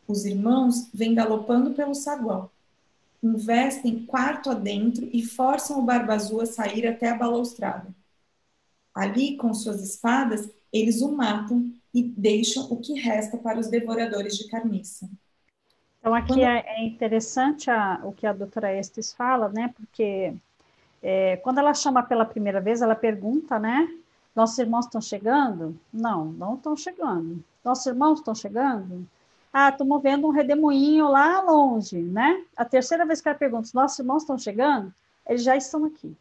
Os 0.09 0.25
irmãos 0.25 0.89
vêm 0.93 1.15
galopando 1.15 1.73
pelo 1.73 1.95
saguão 1.95 2.51
investem 3.23 4.05
quarto 4.07 4.51
adentro 4.51 5.09
e 5.13 5.25
forçam 5.25 5.79
o 5.79 5.83
Barba 5.83 6.15
Azul 6.15 6.41
a 6.41 6.47
sair 6.47 6.87
até 6.87 7.09
a 7.11 7.17
balaustrada. 7.17 7.89
Ali, 8.95 9.37
com 9.37 9.53
suas 9.55 9.83
espadas, 9.83 10.51
eles 10.73 11.01
o 11.01 11.13
matam 11.13 11.71
e 11.93 12.03
deixam 12.03 12.65
o 12.71 12.77
que 12.77 12.95
resta 12.95 13.37
para 13.37 13.59
os 13.59 13.69
devoradores 13.69 14.37
de 14.37 14.49
carniça. 14.49 15.09
Então, 15.99 16.15
aqui 16.15 16.29
quando... 16.29 16.43
é, 16.43 16.65
é 16.67 16.87
interessante 16.87 17.71
a, 17.71 18.01
o 18.05 18.13
que 18.13 18.27
a 18.27 18.33
doutora 18.33 18.75
Estes 18.75 19.13
fala, 19.13 19.49
né? 19.49 19.73
Porque 19.77 20.35
é, 21.03 21.37
quando 21.39 21.59
ela 21.59 21.75
chama 21.75 22.03
pela 22.03 22.25
primeira 22.25 22.61
vez, 22.61 22.81
ela 22.81 22.95
pergunta, 22.95 23.59
né? 23.59 23.89
Nossos 24.35 24.59
irmãos 24.59 24.87
estão 24.87 25.01
chegando? 25.01 25.79
Não, 25.93 26.27
não 26.27 26.55
estão 26.55 26.77
chegando. 26.77 27.45
Nossos 27.65 27.87
irmãos 27.87 28.21
estão 28.21 28.35
chegando? 28.35 29.07
Ah, 29.53 29.71
estamos 29.71 30.01
vendo 30.03 30.27
um 30.27 30.31
redemoinho 30.31 31.09
lá 31.09 31.41
longe, 31.41 32.01
né? 32.01 32.45
A 32.57 32.65
terceira 32.65 33.05
vez 33.05 33.21
que 33.21 33.29
ela 33.29 33.37
pergunta, 33.37 33.67
os 33.67 33.73
nossos 33.73 33.99
irmãos 33.99 34.23
estão 34.23 34.39
chegando? 34.39 34.95
Eles 35.27 35.43
já 35.43 35.57
estão 35.57 35.85
aqui. 35.85 36.17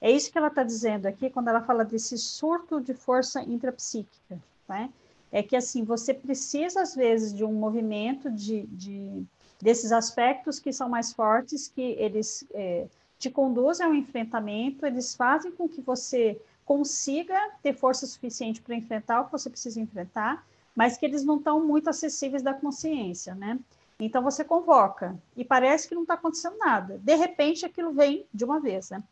É 0.00 0.10
isso 0.10 0.30
que 0.30 0.38
ela 0.38 0.46
está 0.46 0.62
dizendo 0.62 1.06
aqui 1.06 1.28
quando 1.28 1.48
ela 1.48 1.60
fala 1.60 1.84
desse 1.84 2.16
surto 2.16 2.80
de 2.80 2.94
força 2.94 3.42
intrapsíquica, 3.42 4.38
né? 4.68 4.90
É 5.30 5.42
que, 5.42 5.56
assim, 5.56 5.84
você 5.84 6.14
precisa, 6.14 6.80
às 6.80 6.94
vezes, 6.94 7.34
de 7.34 7.44
um 7.44 7.52
movimento 7.52 8.30
de, 8.30 8.62
de 8.66 9.26
desses 9.60 9.90
aspectos 9.90 10.60
que 10.60 10.72
são 10.72 10.88
mais 10.88 11.12
fortes, 11.12 11.68
que 11.68 11.96
eles 11.98 12.46
é, 12.54 12.86
te 13.18 13.28
conduzem 13.28 13.84
ao 13.84 13.94
enfrentamento, 13.94 14.86
eles 14.86 15.14
fazem 15.14 15.50
com 15.50 15.68
que 15.68 15.80
você 15.80 16.40
consiga 16.64 17.34
ter 17.62 17.74
força 17.74 18.06
suficiente 18.06 18.62
para 18.62 18.76
enfrentar 18.76 19.20
o 19.20 19.24
que 19.24 19.32
você 19.32 19.50
precisa 19.50 19.80
enfrentar, 19.80 20.46
mas 20.78 20.96
que 20.96 21.04
eles 21.04 21.24
não 21.24 21.38
estão 21.38 21.66
muito 21.66 21.90
acessíveis 21.90 22.40
da 22.40 22.54
consciência, 22.54 23.34
né? 23.34 23.58
Então 23.98 24.22
você 24.22 24.44
convoca 24.44 25.18
e 25.36 25.44
parece 25.44 25.88
que 25.88 25.94
não 25.96 26.02
está 26.02 26.14
acontecendo 26.14 26.56
nada. 26.56 27.00
De 27.02 27.16
repente 27.16 27.66
aquilo 27.66 27.92
vem 27.92 28.24
de 28.32 28.44
uma 28.44 28.60
vez, 28.60 28.90
né? 28.90 29.02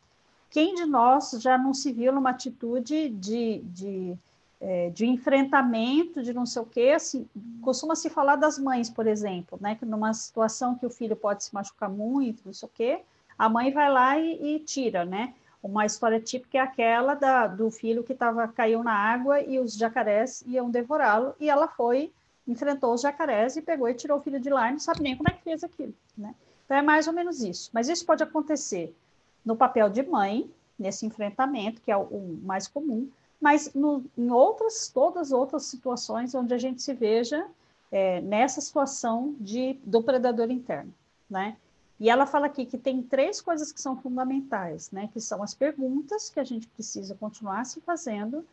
Quem 0.49 0.75
de 0.75 0.85
nós 0.85 1.31
já 1.41 1.57
não 1.57 1.73
se 1.73 1.91
viu 1.91 2.13
numa 2.13 2.29
atitude 2.29 3.09
de, 3.09 3.59
de, 3.65 4.15
é, 4.61 4.91
de 4.91 5.07
enfrentamento, 5.07 6.23
de 6.23 6.31
não 6.31 6.45
sei 6.45 6.61
o 6.61 6.65
quê? 6.65 6.93
Assim, 6.95 7.27
costuma 7.61 7.97
se 7.97 8.09
falar 8.09 8.37
das 8.37 8.57
mães, 8.57 8.89
por 8.89 9.05
exemplo, 9.05 9.59
né? 9.61 9.75
Que 9.75 9.83
numa 9.83 10.13
situação 10.13 10.73
que 10.73 10.85
o 10.85 10.89
filho 10.89 11.17
pode 11.17 11.43
se 11.43 11.53
machucar 11.53 11.89
muito, 11.89 12.43
não 12.45 12.53
sei 12.53 12.69
o 12.69 12.71
quê, 12.73 13.01
a 13.37 13.49
mãe 13.49 13.73
vai 13.73 13.91
lá 13.91 14.17
e, 14.17 14.55
e 14.55 14.59
tira, 14.61 15.03
né? 15.03 15.33
Uma 15.61 15.85
história 15.85 16.19
típica 16.19 16.57
é 16.57 16.61
aquela 16.61 17.13
da, 17.15 17.47
do 17.47 17.69
filho 17.71 18.03
que 18.03 18.13
tava, 18.13 18.47
caiu 18.47 18.83
na 18.83 18.93
água 18.93 19.41
e 19.41 19.59
os 19.59 19.73
jacarés 19.73 20.43
iam 20.45 20.69
devorá-lo, 20.69 21.35
e 21.39 21.49
ela 21.49 21.67
foi, 21.67 22.11
enfrentou 22.47 22.93
os 22.93 23.01
jacarés 23.01 23.57
e 23.57 23.61
pegou 23.61 23.89
e 23.89 23.93
tirou 23.93 24.19
o 24.19 24.21
filho 24.21 24.39
de 24.39 24.49
lá 24.49 24.69
e 24.69 24.73
não 24.73 24.79
sabe 24.79 25.01
nem 25.01 25.17
como 25.17 25.29
é 25.29 25.33
que 25.33 25.43
fez 25.43 25.63
aquilo. 25.63 25.93
Né? 26.17 26.33
Então 26.65 26.77
é 26.77 26.81
mais 26.81 27.07
ou 27.07 27.13
menos 27.13 27.41
isso. 27.41 27.69
Mas 27.73 27.89
isso 27.89 28.05
pode 28.05 28.23
acontecer 28.23 28.95
no 29.43 29.55
papel 29.55 29.89
de 29.89 30.03
mãe, 30.03 30.49
nesse 30.77 31.05
enfrentamento, 31.05 31.81
que 31.81 31.91
é 31.91 31.97
o, 31.97 32.01
o 32.01 32.39
mais 32.43 32.67
comum, 32.67 33.09
mas 33.39 33.73
no, 33.73 34.03
em 34.17 34.29
outras, 34.29 34.89
todas 34.89 35.27
as 35.27 35.31
outras 35.31 35.65
situações 35.65 36.33
onde 36.33 36.53
a 36.53 36.57
gente 36.57 36.81
se 36.81 36.93
veja 36.93 37.47
é, 37.91 38.21
nessa 38.21 38.61
situação 38.61 39.35
de, 39.39 39.79
do 39.83 40.01
predador 40.01 40.51
interno, 40.51 40.93
né? 41.29 41.55
E 41.99 42.09
ela 42.09 42.27
fala 42.27 42.45
aqui 42.45 42.65
que 42.65 42.77
tem 42.77 43.01
três 43.01 43.41
coisas 43.41 43.71
que 43.71 43.81
são 43.81 43.97
fundamentais, 43.97 44.91
né? 44.91 45.09
Que 45.11 45.19
são 45.19 45.41
as 45.41 45.53
perguntas 45.53 46.29
que 46.29 46.39
a 46.39 46.43
gente 46.43 46.67
precisa 46.67 47.15
continuar 47.15 47.65
se 47.65 47.81
fazendo, 47.81 48.45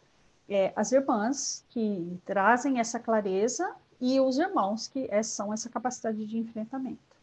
é, 0.49 0.73
as 0.75 0.93
irmãs 0.93 1.65
que 1.69 2.19
trazem 2.25 2.81
essa 2.81 2.99
clareza 2.99 3.75
e 4.01 4.19
os 4.21 4.39
irmãos 4.39 4.89
que 4.89 5.07
é, 5.11 5.23
são 5.23 5.53
essa 5.53 5.69
capacidade 5.69 6.25
de 6.27 6.39
enfrentamento. 6.39 7.15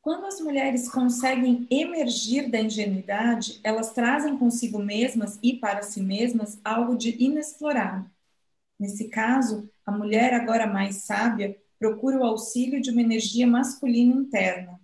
Quando 0.00 0.26
as 0.26 0.38
mulheres 0.38 0.90
conseguem 0.90 1.66
emergir 1.70 2.50
da 2.50 2.60
ingenuidade, 2.60 3.58
elas 3.64 3.90
trazem 3.92 4.36
consigo 4.36 4.78
mesmas 4.78 5.38
e 5.42 5.54
para 5.56 5.82
si 5.82 6.02
mesmas 6.02 6.60
algo 6.62 6.94
de 6.94 7.16
inexplorado. 7.22 8.10
Nesse 8.78 9.08
caso, 9.08 9.66
a 9.86 9.92
mulher, 9.92 10.32
agora 10.34 10.66
mais 10.66 11.04
sábia, 11.04 11.56
procura 11.78 12.18
o 12.18 12.24
auxílio 12.24 12.80
de 12.80 12.90
uma 12.90 13.00
energia 13.00 13.46
masculina 13.46 14.14
interna. 14.14 14.80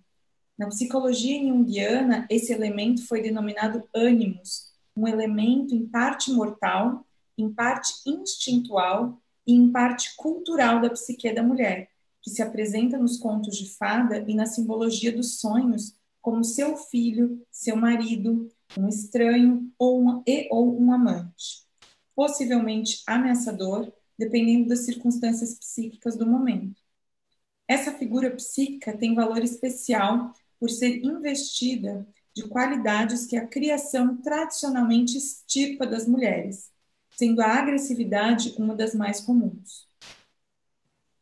Na 0.57 0.67
psicologia 0.67 1.39
junguiana, 1.39 2.27
esse 2.29 2.53
elemento 2.53 3.07
foi 3.07 3.21
denominado 3.21 3.87
ânimos, 3.95 4.71
um 4.95 5.07
elemento 5.07 5.73
em 5.73 5.87
parte 5.87 6.31
mortal, 6.31 7.05
em 7.37 7.51
parte 7.51 7.93
instintual 8.05 9.19
e 9.47 9.55
em 9.55 9.71
parte 9.71 10.15
cultural 10.15 10.79
da 10.79 10.89
psique 10.89 11.33
da 11.33 11.41
mulher, 11.41 11.89
que 12.21 12.29
se 12.29 12.43
apresenta 12.43 12.97
nos 12.97 13.17
contos 13.17 13.57
de 13.57 13.69
fada 13.75 14.23
e 14.27 14.35
na 14.35 14.45
simbologia 14.45 15.11
dos 15.11 15.39
sonhos 15.39 15.95
como 16.21 16.43
seu 16.43 16.77
filho, 16.77 17.43
seu 17.49 17.75
marido, 17.75 18.47
um 18.77 18.87
estranho 18.87 19.71
ou 19.79 20.21
e 20.27 20.47
ou 20.51 20.79
um 20.79 20.93
amante, 20.93 21.65
possivelmente 22.15 23.01
ameaçador 23.07 23.91
dependendo 24.17 24.69
das 24.69 24.79
circunstâncias 24.79 25.57
psíquicas 25.57 26.15
do 26.15 26.25
momento. 26.25 26.81
Essa 27.67 27.93
figura 27.93 28.31
psíquica 28.31 28.97
tem 28.97 29.15
valor 29.15 29.43
especial 29.43 30.33
por 30.59 30.69
ser 30.69 31.03
investida 31.03 32.07
de 32.33 32.47
qualidades 32.47 33.25
que 33.25 33.35
a 33.35 33.47
criação 33.47 34.17
tradicionalmente 34.17 35.17
estirpa 35.17 35.85
das 35.85 36.07
mulheres, 36.07 36.71
sendo 37.15 37.41
a 37.41 37.47
agressividade 37.47 38.55
uma 38.57 38.75
das 38.75 38.93
mais 38.93 39.19
comuns. 39.21 39.87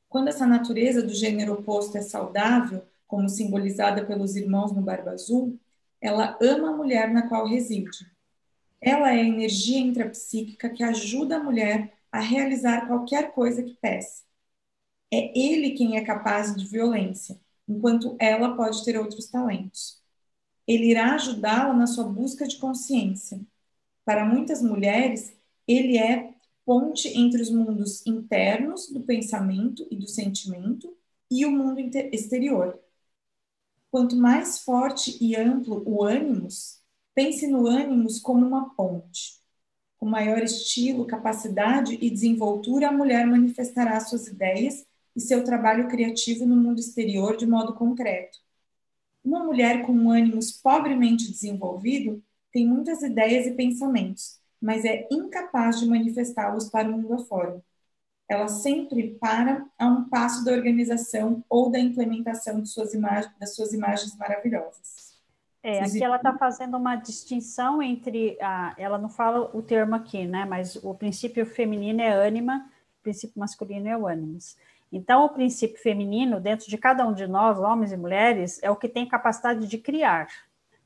Quando 0.08 0.28
essa 0.28 0.46
natureza 0.46 1.04
do 1.04 1.14
gênero 1.14 1.54
oposto 1.54 1.98
é 1.98 2.02
saudável, 2.02 2.84
como 3.08 3.30
simbolizada 3.30 4.06
pelos 4.06 4.36
irmãos 4.36 4.72
no 4.72 4.82
Barba 4.82 5.12
Azul, 5.12 5.60
ela 6.02 6.38
ama 6.42 6.70
a 6.70 6.76
mulher 6.78 7.12
na 7.12 7.28
qual 7.28 7.48
reside. 7.48 8.12
Ela 8.82 9.14
é 9.14 9.22
a 9.22 9.24
energia 9.24 9.80
intrapsíquica 9.80 10.70
que 10.70 10.84
ajuda 10.84 11.38
a 11.38 11.44
mulher 11.44 11.99
a 12.12 12.20
realizar 12.20 12.88
qualquer 12.88 13.34
coisa 13.34 13.64
que 13.64 13.76
peça. 13.76 14.24
É 15.12 15.38
ele 15.38 15.72
quem 15.72 15.98
é 15.98 16.04
capaz 16.04 16.56
de 16.56 16.68
violência, 16.68 17.40
enquanto 17.68 18.16
ela 18.20 18.56
pode 18.56 18.84
ter 18.86 18.98
outros 18.98 19.28
talentos. 19.28 20.00
Ele 20.68 20.92
irá 20.92 21.16
ajudá-la 21.16 21.74
na 21.74 21.88
sua 21.88 22.04
busca 22.04 22.48
de 22.48 22.58
consciência. 22.58 23.42
Para 24.06 24.26
muitas 24.26 24.62
mulheres, 24.62 25.34
ele 25.68 25.98
é 25.98 26.34
ponte 26.66 27.08
entre 27.18 27.42
os 27.42 27.50
mundos 27.50 28.06
internos 28.06 28.90
do 28.90 29.02
pensamento 29.02 29.88
e 29.90 29.96
do 29.96 30.08
sentimento 30.08 30.96
e 31.32 31.46
o 31.46 31.52
mundo 31.52 31.80
exterior. 32.14 32.80
Quanto 33.92 34.16
mais 34.16 34.60
forte 34.60 35.18
e 35.20 35.36
amplo 35.36 35.84
o 35.86 36.04
ânimos, 36.04 36.80
pense 37.16 37.48
no 37.48 37.66
ânimos 37.66 38.20
como 38.20 38.46
uma 38.46 38.70
ponte. 38.76 39.39
Com 40.00 40.06
maior 40.06 40.42
estilo, 40.42 41.06
capacidade 41.06 41.98
e 42.00 42.10
desenvoltura, 42.10 42.88
a 42.88 42.92
mulher 42.92 43.28
manifestará 43.28 44.00
suas 44.00 44.28
ideias 44.28 44.86
e 45.14 45.20
seu 45.20 45.44
trabalho 45.44 45.90
criativo 45.90 46.46
no 46.46 46.56
mundo 46.56 46.80
exterior 46.80 47.36
de 47.36 47.46
modo 47.46 47.74
concreto. 47.74 48.40
Uma 49.24 49.44
mulher 49.44 49.86
com 49.86 49.92
um 49.92 50.10
ânimos 50.10 50.54
pobremente 50.54 51.30
desenvolvido 51.30 52.24
tem 52.52 52.66
muitas 52.66 53.02
ideias 53.02 53.46
e 53.46 53.52
pensamentos, 53.52 54.40
mas 54.62 54.86
é 54.86 55.06
incapaz 55.12 55.80
de 55.80 55.86
manifestá-los 55.86 56.70
para 56.70 56.88
o 56.88 56.94
mundo 56.94 57.14
afora. 57.14 57.62
Ela 58.30 58.48
sempre 58.48 59.18
para 59.20 59.66
a 59.78 59.88
um 59.88 60.08
passo 60.08 60.46
da 60.46 60.54
organização 60.54 61.44
ou 61.50 61.70
da 61.70 61.80
implementação 61.80 62.62
de 62.62 62.70
suas 62.70 62.92
das 63.40 63.56
suas 63.56 63.74
imagens 63.74 64.16
maravilhosas. 64.16 65.09
É, 65.62 65.84
aqui 65.84 66.02
ela 66.02 66.16
está 66.16 66.34
fazendo 66.38 66.78
uma 66.78 66.96
distinção 66.96 67.82
entre 67.84 68.38
a, 68.42 68.74
ela 68.78 68.98
não 68.98 69.10
fala 69.10 69.50
o 69.54 69.62
termo 69.62 69.94
aqui, 69.96 70.26
né? 70.26 70.46
Mas 70.46 70.78
o 70.78 70.94
princípio 70.94 71.46
feminino 71.46 72.02
é 72.02 72.14
ânima, 72.14 72.70
o 73.00 73.04
princípio 73.04 73.40
masculino 73.40 73.88
é 73.88 73.98
o. 73.98 74.06
Então, 74.92 75.26
o 75.26 75.30
princípio 75.30 75.82
feminino, 75.82 76.40
dentro 76.40 76.68
de 76.68 76.78
cada 76.78 77.06
um 77.06 77.14
de 77.14 77.28
nós, 77.28 77.60
homens 77.60 77.92
e 77.92 77.98
mulheres, 77.98 78.60
é 78.64 78.72
o 78.72 78.76
que 78.76 78.88
tem 78.88 79.08
capacidade 79.08 79.68
de 79.68 79.78
criar, 79.78 80.30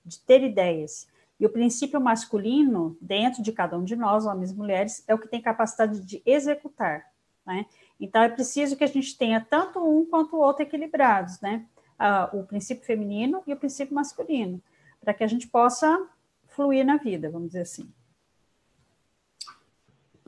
de 0.04 0.20
ter 0.20 0.44
ideias. 0.44 1.08
E 1.40 1.46
o 1.46 1.50
princípio 1.50 2.02
masculino, 2.02 2.98
dentro 3.00 3.42
de 3.42 3.52
cada 3.52 3.78
um 3.78 3.84
de 3.84 3.96
nós, 3.96 4.26
homens 4.26 4.52
e 4.52 4.56
mulheres, 4.56 5.04
é 5.08 5.14
o 5.14 5.20
que 5.20 5.28
tem 5.28 5.42
capacidade 5.42 6.02
de 6.02 6.22
executar. 6.26 7.06
Né? 7.46 7.66
Então, 8.00 8.22
é 8.22 8.30
preciso 8.30 8.76
que 8.76 8.84
a 8.84 8.88
gente 8.88 9.18
tenha 9.18 9.40
tanto 9.40 9.80
um 9.80 10.06
quanto 10.06 10.36
o 10.36 10.40
outro 10.40 10.64
equilibrados, 10.64 11.40
né? 11.40 11.66
Ah, 11.98 12.30
o 12.34 12.44
princípio 12.44 12.86
feminino 12.86 13.42
e 13.48 13.54
o 13.54 13.58
princípio 13.58 13.94
masculino, 13.94 14.62
para 15.00 15.14
que 15.14 15.24
a 15.24 15.28
gente 15.28 15.48
possa 15.48 16.08
fluir 16.48 16.86
na 16.86 16.98
vida, 16.98 17.30
vamos 17.30 17.50
dizer 17.50 17.62
assim. 17.62 17.90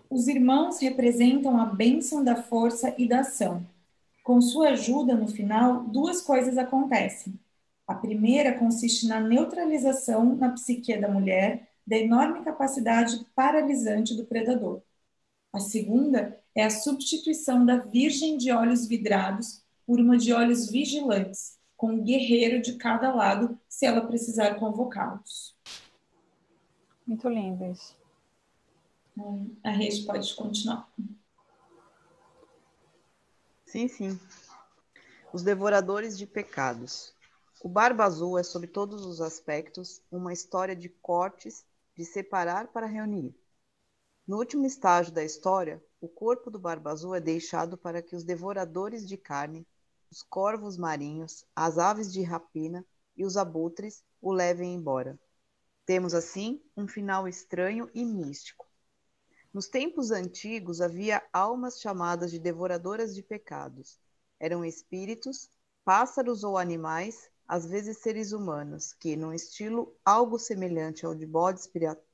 Os 0.09 0.27
irmãos 0.27 0.79
representam 0.79 1.59
a 1.59 1.65
bênção 1.65 2.23
da 2.23 2.35
força 2.35 2.93
e 2.97 3.07
da 3.07 3.21
ação. 3.21 3.65
Com 4.23 4.39
sua 4.41 4.69
ajuda, 4.69 5.15
no 5.15 5.27
final, 5.27 5.83
duas 5.83 6.21
coisas 6.21 6.57
acontecem. 6.57 7.37
A 7.87 7.93
primeira 7.93 8.57
consiste 8.57 9.07
na 9.07 9.19
neutralização 9.19 10.35
na 10.35 10.49
psique 10.51 10.95
da 10.97 11.07
mulher 11.07 11.69
da 11.85 11.97
enorme 11.97 12.43
capacidade 12.43 13.25
paralisante 13.35 14.15
do 14.15 14.25
predador. 14.25 14.81
A 15.53 15.59
segunda 15.59 16.39
é 16.55 16.63
a 16.63 16.69
substituição 16.69 17.65
da 17.65 17.77
virgem 17.77 18.37
de 18.37 18.51
olhos 18.51 18.87
vidrados 18.87 19.61
por 19.85 19.99
uma 19.99 20.17
de 20.17 20.33
olhos 20.33 20.69
vigilantes, 20.69 21.59
com 21.77 21.93
um 21.93 22.03
guerreiro 22.03 22.61
de 22.61 22.75
cada 22.75 23.13
lado, 23.13 23.59
se 23.67 23.85
ela 23.85 24.05
precisar 24.07 24.55
convocá-los. 24.55 25.55
Muito 27.05 27.29
lindo 27.29 27.65
isso. 27.65 27.95
A 29.63 29.69
rede 29.69 30.05
pode 30.05 30.33
continuar. 30.35 30.89
Sim, 33.65 33.87
sim. 33.87 34.19
Os 35.31 35.43
devoradores 35.43 36.17
de 36.17 36.25
pecados. 36.25 37.13
O 37.61 37.69
Barba 37.69 38.05
Azul 38.05 38.37
é, 38.37 38.43
sob 38.43 38.67
todos 38.67 39.05
os 39.05 39.21
aspectos, 39.21 40.01
uma 40.11 40.31
história 40.31 40.75
de 40.75 40.89
cortes, 40.89 41.65
de 41.95 42.05
separar 42.05 42.67
para 42.67 42.85
reunir. 42.85 43.35
No 44.27 44.37
último 44.37 44.65
estágio 44.65 45.13
da 45.13 45.23
história, 45.23 45.83
o 46.01 46.07
corpo 46.07 46.49
do 46.49 46.59
Barba 46.59 46.91
Azul 46.91 47.15
é 47.15 47.21
deixado 47.21 47.77
para 47.77 48.01
que 48.01 48.15
os 48.15 48.23
devoradores 48.23 49.07
de 49.07 49.17
carne, 49.17 49.65
os 50.15 50.23
corvos 50.23 50.77
marinhos, 50.77 51.43
as 51.53 51.77
aves 51.77 52.13
de 52.13 52.23
rapina 52.23 52.85
e 53.17 53.25
os 53.25 53.35
abutres 53.35 54.01
o 54.21 54.31
levem 54.31 54.73
embora. 54.73 55.19
Temos, 55.85 56.13
assim, 56.13 56.63
um 56.75 56.87
final 56.87 57.27
estranho 57.27 57.89
e 57.93 58.05
místico. 58.05 58.65
Nos 59.53 59.67
tempos 59.67 60.11
antigos 60.11 60.79
havia 60.79 61.21
almas 61.33 61.81
chamadas 61.81 62.31
de 62.31 62.39
devoradoras 62.39 63.13
de 63.13 63.21
pecados. 63.21 63.99
Eram 64.39 64.63
espíritos, 64.63 65.49
pássaros 65.83 66.45
ou 66.45 66.57
animais, 66.57 67.29
às 67.45 67.65
vezes 67.65 67.97
seres 67.97 68.31
humanos, 68.31 68.93
que, 68.93 69.17
num 69.17 69.33
estilo 69.33 69.93
algo 70.05 70.39
semelhante 70.39 71.05
ao 71.05 71.13
de 71.13 71.25
bode 71.25 71.59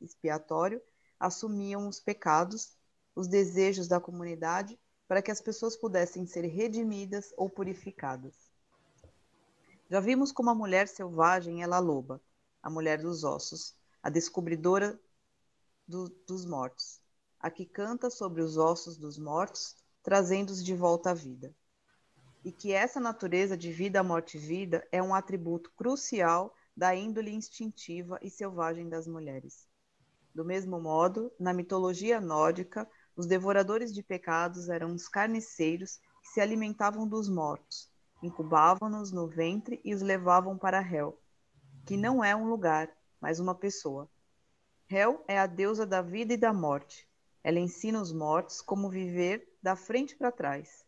expiatório, 0.01 0.81
assumiam 1.19 1.87
os 1.87 1.99
pecados, 1.99 2.75
os 3.13 3.27
desejos 3.27 3.87
da 3.87 3.99
comunidade, 3.99 4.79
para 5.11 5.21
que 5.21 5.29
as 5.29 5.41
pessoas 5.41 5.75
pudessem 5.75 6.25
ser 6.25 6.45
redimidas 6.45 7.33
ou 7.35 7.49
purificadas. 7.49 8.33
Já 9.89 9.99
vimos 9.99 10.31
como 10.31 10.49
a 10.49 10.55
mulher 10.55 10.87
selvagem 10.87 11.61
ela 11.61 11.79
loba, 11.79 12.21
a 12.63 12.69
mulher 12.69 13.01
dos 13.01 13.25
ossos, 13.25 13.75
a 14.01 14.09
descobridora 14.09 14.97
do, 15.85 16.07
dos 16.25 16.45
mortos 16.45 17.01
a 17.41 17.49
que 17.49 17.65
canta 17.65 18.09
sobre 18.09 18.41
os 18.41 18.55
ossos 18.55 18.97
dos 18.97 19.17
mortos, 19.17 19.75
trazendo-os 20.01 20.63
de 20.63 20.73
volta 20.73 21.09
à 21.09 21.13
vida. 21.13 21.53
E 22.45 22.49
que 22.49 22.71
essa 22.71 22.99
natureza 22.99 23.57
de 23.57 23.69
vida, 23.69 24.01
morte 24.01 24.37
e 24.37 24.39
vida 24.39 24.87
é 24.93 25.03
um 25.03 25.13
atributo 25.13 25.73
crucial 25.75 26.55
da 26.73 26.95
índole 26.95 27.33
instintiva 27.33 28.17
e 28.21 28.29
selvagem 28.29 28.87
das 28.87 29.07
mulheres. 29.07 29.67
Do 30.33 30.45
mesmo 30.45 30.79
modo, 30.79 31.33
na 31.37 31.53
mitologia 31.53 32.21
nórdica, 32.21 32.89
os 33.15 33.25
devoradores 33.25 33.93
de 33.93 34.01
pecados 34.01 34.69
eram 34.69 34.93
os 34.93 35.07
carniceiros 35.07 35.99
que 36.21 36.29
se 36.29 36.41
alimentavam 36.41 37.07
dos 37.07 37.29
mortos, 37.29 37.89
incubavam-nos 38.21 39.11
no 39.11 39.27
ventre 39.27 39.81
e 39.83 39.93
os 39.93 40.01
levavam 40.01 40.57
para 40.57 40.81
Hel, 40.81 41.19
que 41.85 41.97
não 41.97 42.23
é 42.23 42.35
um 42.35 42.47
lugar, 42.47 42.89
mas 43.19 43.39
uma 43.39 43.55
pessoa. 43.55 44.09
Hel 44.89 45.23
é 45.27 45.39
a 45.39 45.47
deusa 45.47 45.85
da 45.85 46.01
vida 46.01 46.33
e 46.33 46.37
da 46.37 46.53
morte, 46.53 47.07
ela 47.43 47.59
ensina 47.59 47.99
os 47.99 48.13
mortos 48.13 48.61
como 48.61 48.89
viver 48.89 49.57
da 49.61 49.75
frente 49.75 50.15
para 50.15 50.31
trás. 50.31 50.85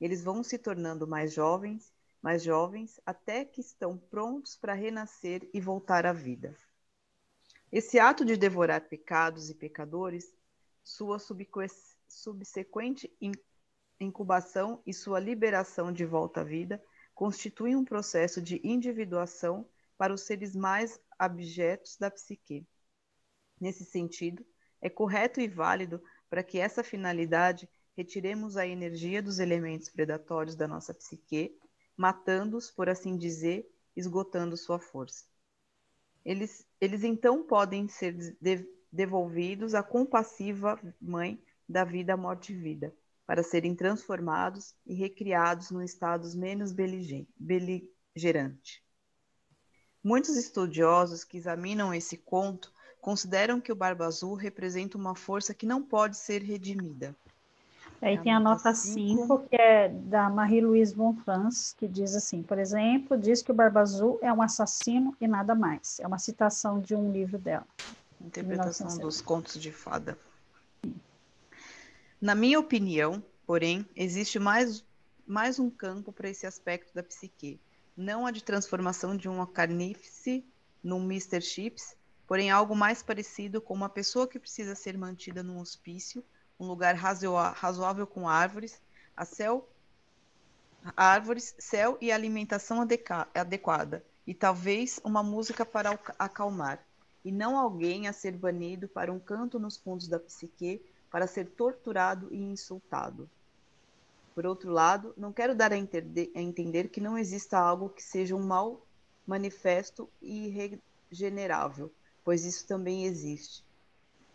Eles 0.00 0.24
vão 0.24 0.42
se 0.42 0.58
tornando 0.58 1.06
mais 1.06 1.32
jovens, 1.32 1.92
mais 2.20 2.42
jovens, 2.42 3.00
até 3.06 3.44
que 3.44 3.60
estão 3.60 3.96
prontos 3.96 4.56
para 4.56 4.74
renascer 4.74 5.48
e 5.54 5.60
voltar 5.60 6.04
à 6.04 6.12
vida. 6.12 6.56
Esse 7.70 7.98
ato 7.98 8.24
de 8.24 8.36
devorar 8.36 8.88
pecados 8.88 9.50
e 9.50 9.54
pecadores, 9.54 10.32
sua 10.84 11.18
subsequente 12.06 13.10
incubação 13.98 14.82
e 14.86 14.92
sua 14.92 15.18
liberação 15.18 15.90
de 15.90 16.04
volta 16.04 16.42
à 16.42 16.44
vida 16.44 16.80
constituem 17.14 17.74
um 17.74 17.84
processo 17.84 18.42
de 18.42 18.60
individuação 18.62 19.66
para 19.96 20.12
os 20.12 20.22
seres 20.22 20.54
mais 20.54 21.00
abjetos 21.18 21.96
da 21.96 22.10
psique. 22.10 22.66
Nesse 23.58 23.84
sentido, 23.84 24.44
é 24.80 24.90
correto 24.90 25.40
e 25.40 25.48
válido 25.48 26.02
para 26.28 26.42
que 26.42 26.58
essa 26.58 26.84
finalidade 26.84 27.68
retiremos 27.96 28.56
a 28.56 28.66
energia 28.66 29.22
dos 29.22 29.38
elementos 29.38 29.88
predatórios 29.88 30.56
da 30.56 30.66
nossa 30.66 30.92
psique, 30.92 31.56
matando-os, 31.96 32.70
por 32.70 32.88
assim 32.88 33.16
dizer, 33.16 33.66
esgotando 33.96 34.56
sua 34.56 34.80
força. 34.80 35.24
Eles, 36.24 36.66
eles 36.80 37.04
então 37.04 37.46
podem 37.46 37.86
ser 37.86 38.36
devolvidos 38.94 39.74
à 39.74 39.82
compassiva 39.82 40.78
mãe 41.00 41.42
da 41.68 41.82
vida, 41.82 42.16
morte 42.16 42.52
e 42.52 42.56
vida, 42.56 42.94
para 43.26 43.42
serem 43.42 43.74
transformados 43.74 44.74
e 44.86 44.94
recriados 44.94 45.70
no 45.70 45.82
estados 45.82 46.34
menos 46.34 46.72
beligerante. 46.72 48.84
Muitos 50.02 50.36
estudiosos 50.36 51.24
que 51.24 51.38
examinam 51.38 51.92
esse 51.92 52.18
conto 52.18 52.72
consideram 53.00 53.60
que 53.60 53.72
o 53.72 53.76
Barba 53.76 54.06
Azul 54.06 54.34
representa 54.34 54.96
uma 54.96 55.16
força 55.16 55.52
que 55.52 55.66
não 55.66 55.82
pode 55.82 56.16
ser 56.16 56.42
redimida. 56.42 57.16
Aí 58.00 58.18
tem 58.18 58.32
a 58.32 58.38
nota 58.38 58.74
5, 58.74 59.48
que 59.48 59.56
é 59.56 59.88
da 59.88 60.28
Marie-Louise 60.28 60.94
Bonfrance, 60.94 61.74
que 61.74 61.88
diz 61.88 62.14
assim, 62.14 62.42
por 62.42 62.58
exemplo, 62.58 63.16
diz 63.16 63.40
que 63.40 63.50
o 63.50 63.54
Barba 63.54 63.80
Azul 63.80 64.18
é 64.20 64.30
um 64.30 64.42
assassino 64.42 65.16
e 65.18 65.26
nada 65.26 65.54
mais. 65.54 65.98
É 66.00 66.06
uma 66.06 66.18
citação 66.18 66.80
de 66.80 66.94
um 66.94 67.10
livro 67.10 67.38
dela. 67.38 67.66
Interpretação 68.24 68.98
dos 68.98 69.20
contos 69.20 69.60
de 69.60 69.70
fada. 69.70 70.18
Na 72.20 72.34
minha 72.34 72.58
opinião, 72.58 73.22
porém, 73.46 73.86
existe 73.94 74.38
mais, 74.38 74.84
mais 75.26 75.58
um 75.58 75.70
campo 75.70 76.12
para 76.12 76.28
esse 76.28 76.46
aspecto 76.46 76.94
da 76.94 77.02
psique. 77.02 77.60
Não 77.96 78.26
a 78.26 78.30
de 78.30 78.42
transformação 78.42 79.16
de 79.16 79.28
uma 79.28 79.46
carnífice 79.46 80.44
num 80.82 81.04
Mr. 81.04 81.40
Chips, 81.40 81.96
porém 82.26 82.50
algo 82.50 82.74
mais 82.74 83.02
parecido 83.02 83.60
com 83.60 83.74
uma 83.74 83.88
pessoa 83.88 84.26
que 84.26 84.38
precisa 84.38 84.74
ser 84.74 84.96
mantida 84.96 85.42
num 85.42 85.60
hospício 85.60 86.24
um 86.58 86.66
lugar 86.66 86.94
razoável 86.94 88.06
com 88.06 88.28
árvores, 88.28 88.80
a 89.16 89.24
céu, 89.24 89.68
árvores, 90.96 91.54
céu 91.58 91.98
e 92.00 92.12
alimentação 92.12 92.80
adequada, 93.34 94.04
e 94.26 94.34
talvez 94.34 95.00
uma 95.04 95.22
música 95.22 95.64
para 95.64 95.98
acalmar, 96.18 96.84
e 97.24 97.32
não 97.32 97.58
alguém 97.58 98.06
a 98.06 98.12
ser 98.12 98.32
banido 98.32 98.86
para 98.86 99.12
um 99.12 99.18
canto 99.18 99.58
nos 99.58 99.76
fundos 99.76 100.06
da 100.06 100.18
psique 100.18 100.84
para 101.10 101.26
ser 101.26 101.46
torturado 101.50 102.28
e 102.32 102.42
insultado. 102.42 103.28
Por 104.34 104.44
outro 104.44 104.70
lado, 104.70 105.14
não 105.16 105.32
quero 105.32 105.54
dar 105.54 105.72
a, 105.72 105.76
a 105.76 106.40
entender 106.42 106.88
que 106.88 107.00
não 107.00 107.16
exista 107.16 107.56
algo 107.56 107.88
que 107.88 108.02
seja 108.02 108.34
um 108.34 108.42
mal 108.42 108.84
manifesto 109.26 110.08
e 110.20 110.46
irregenerável, 110.46 111.90
pois 112.24 112.44
isso 112.44 112.66
também 112.66 113.04
existe. 113.04 113.64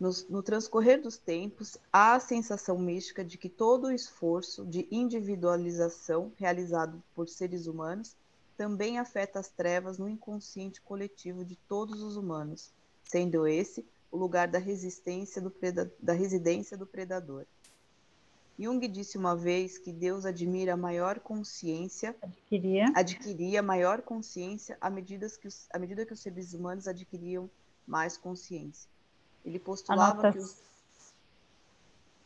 No, 0.00 0.10
no, 0.30 0.42
transcorrer 0.42 1.02
dos 1.02 1.18
tempos, 1.18 1.76
há 1.92 2.14
a 2.14 2.20
sensação 2.20 2.78
mística 2.78 3.22
de 3.22 3.36
que 3.36 3.50
todo 3.50 3.88
o 3.88 3.92
esforço 3.92 4.64
de 4.64 4.88
individualização 4.90 6.32
realizado 6.38 7.02
por 7.14 7.28
seres 7.28 7.66
humanos 7.66 8.16
também 8.56 8.98
afeta 8.98 9.38
as 9.38 9.50
trevas 9.50 9.98
no 9.98 10.08
inconsciente 10.08 10.80
coletivo 10.80 11.44
de 11.44 11.56
todos 11.68 12.02
os 12.02 12.16
humanos, 12.16 12.72
sendo 13.10 13.46
esse 13.46 13.84
o 14.10 14.16
lugar 14.16 14.46
da 14.46 14.58
resistência 14.58 15.42
do 15.42 15.52
da 16.00 16.12
residência 16.12 16.76
do 16.76 16.86
predador. 16.86 17.44
Jung 18.58 18.86
disse 18.86 19.16
uma 19.16 19.34
vez 19.34 19.78
que 19.78 19.90
Deus 19.90 20.24
admira 20.26 20.74
a 20.74 20.76
maior 20.76 21.18
consciência, 21.18 22.14
adquiria, 22.22 22.92
adquiria 22.94 23.62
maior 23.62 24.02
consciência 24.02 24.76
à 24.80 24.90
medida, 24.90 25.26
que 25.30 25.48
os, 25.48 25.66
à 25.72 25.78
medida 25.78 26.04
que 26.04 26.12
os 26.12 26.20
seres 26.20 26.52
humanos 26.52 26.86
adquiriam 26.86 27.48
mais 27.86 28.16
consciência. 28.16 28.88
Ele 29.44 29.58
postulava 29.58 30.14
nota, 30.14 30.32
que 30.32 30.38
os. 30.38 30.62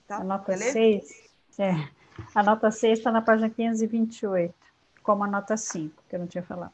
Tá? 0.09 0.17
A 0.17 0.25
nota 0.25 0.57
6. 0.57 1.31
É, 1.59 1.89
a 2.35 2.43
nota 2.43 2.71
6 2.71 2.99
está 2.99 3.13
na 3.13 3.23
página 3.23 3.49
528, 3.49 4.53
como 5.03 5.23
a 5.23 5.29
nota 5.29 5.57
5, 5.57 6.03
que 6.09 6.17
eu 6.17 6.21
não 6.21 6.27
tinha 6.27 6.43
falado. 6.43 6.73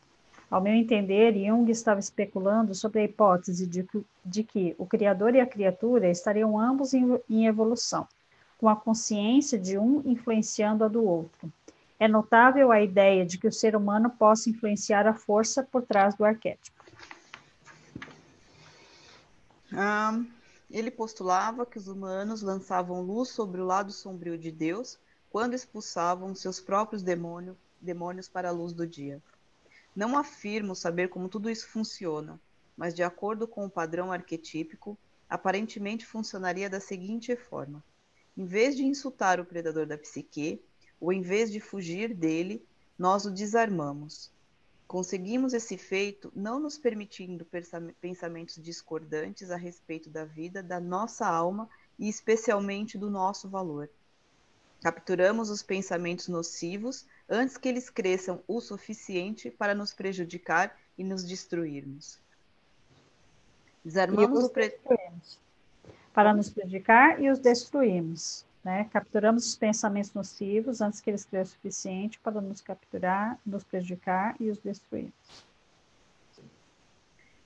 Ao 0.50 0.60
meu 0.60 0.74
entender, 0.74 1.34
Jung 1.34 1.70
estava 1.70 2.00
especulando 2.00 2.74
sobre 2.74 3.00
a 3.00 3.04
hipótese 3.04 3.66
de 3.66 3.84
que, 3.84 4.04
de 4.24 4.42
que 4.42 4.74
o 4.78 4.84
Criador 4.84 5.34
e 5.34 5.40
a 5.40 5.46
criatura 5.46 6.10
estariam 6.10 6.58
ambos 6.58 6.92
em, 6.92 7.20
em 7.28 7.46
evolução 7.46 8.08
com 8.58 8.68
a 8.68 8.76
consciência 8.76 9.58
de 9.58 9.78
um 9.78 10.02
influenciando 10.04 10.84
a 10.84 10.88
do 10.88 11.02
outro. 11.02 11.50
É 11.98 12.06
notável 12.06 12.70
a 12.70 12.82
ideia 12.82 13.24
de 13.24 13.38
que 13.38 13.48
o 13.48 13.52
ser 13.52 13.74
humano 13.74 14.10
possa 14.10 14.50
influenciar 14.50 15.06
a 15.06 15.14
força 15.14 15.62
por 15.62 15.82
trás 15.82 16.14
do 16.14 16.24
arquétipo. 16.24 16.84
Ah, 19.72 20.20
ele 20.70 20.90
postulava 20.90 21.64
que 21.64 21.78
os 21.78 21.88
humanos 21.88 22.42
lançavam 22.42 23.00
luz 23.00 23.30
sobre 23.30 23.62
o 23.62 23.66
lado 23.66 23.92
sombrio 23.92 24.36
de 24.36 24.50
Deus 24.50 24.98
quando 25.30 25.54
expulsavam 25.54 26.34
seus 26.34 26.60
próprios 26.60 27.02
demônio, 27.02 27.56
demônios 27.80 28.28
para 28.28 28.48
a 28.48 28.52
luz 28.52 28.74
do 28.74 28.86
dia. 28.86 29.22
Não 29.94 30.16
afirmo 30.16 30.74
saber 30.74 31.08
como 31.08 31.28
tudo 31.28 31.50
isso 31.50 31.68
funciona, 31.68 32.40
mas 32.76 32.94
de 32.94 33.02
acordo 33.02 33.46
com 33.48 33.64
o 33.66 33.70
padrão 33.70 34.12
arquetípico, 34.12 34.98
aparentemente 35.28 36.06
funcionaria 36.06 36.70
da 36.70 36.80
seguinte 36.80 37.34
forma: 37.36 37.84
em 38.36 38.44
vez 38.44 38.76
de 38.76 38.84
insultar 38.84 39.40
o 39.40 39.44
predador 39.44 39.86
da 39.86 39.98
psique, 39.98 40.62
ou 41.00 41.12
em 41.12 41.22
vez 41.22 41.50
de 41.50 41.60
fugir 41.60 42.14
dele, 42.14 42.64
nós 42.98 43.24
o 43.24 43.30
desarmamos. 43.30 44.30
Conseguimos 44.86 45.54
esse 45.54 45.78
feito 45.78 46.32
não 46.34 46.58
nos 46.58 46.76
permitindo 46.76 47.46
pensamentos 48.00 48.56
discordantes 48.56 49.50
a 49.50 49.56
respeito 49.56 50.10
da 50.10 50.24
vida, 50.24 50.62
da 50.62 50.80
nossa 50.80 51.26
alma 51.26 51.68
e 51.98 52.08
especialmente 52.08 52.98
do 52.98 53.08
nosso 53.08 53.48
valor. 53.48 53.88
Capturamos 54.82 55.50
os 55.50 55.62
pensamentos 55.62 56.26
nocivos 56.26 57.06
antes 57.30 57.56
que 57.56 57.68
eles 57.68 57.88
cresçam 57.88 58.42
o 58.48 58.60
suficiente 58.60 59.50
para 59.50 59.74
nos 59.74 59.94
prejudicar 59.94 60.76
e 60.98 61.04
nos 61.04 61.22
destruirmos. 61.22 62.18
Desarmamos 63.84 64.44
o 64.44 64.50
predador 64.50 64.98
para 66.12 66.34
nos 66.34 66.50
prejudicar 66.50 67.22
e 67.22 67.30
os 67.30 67.38
destruímos. 67.38 68.44
Né? 68.62 68.84
Capturamos 68.92 69.46
os 69.46 69.56
pensamentos 69.56 70.12
nocivos 70.12 70.80
antes 70.80 71.00
que 71.00 71.08
eles 71.08 71.24
cresçam 71.24 71.52
o 71.52 71.56
suficiente 71.56 72.18
para 72.18 72.40
nos 72.40 72.60
capturar, 72.60 73.38
nos 73.46 73.64
prejudicar 73.64 74.34
e 74.38 74.50
os 74.50 74.58
destruirmos. 74.58 75.14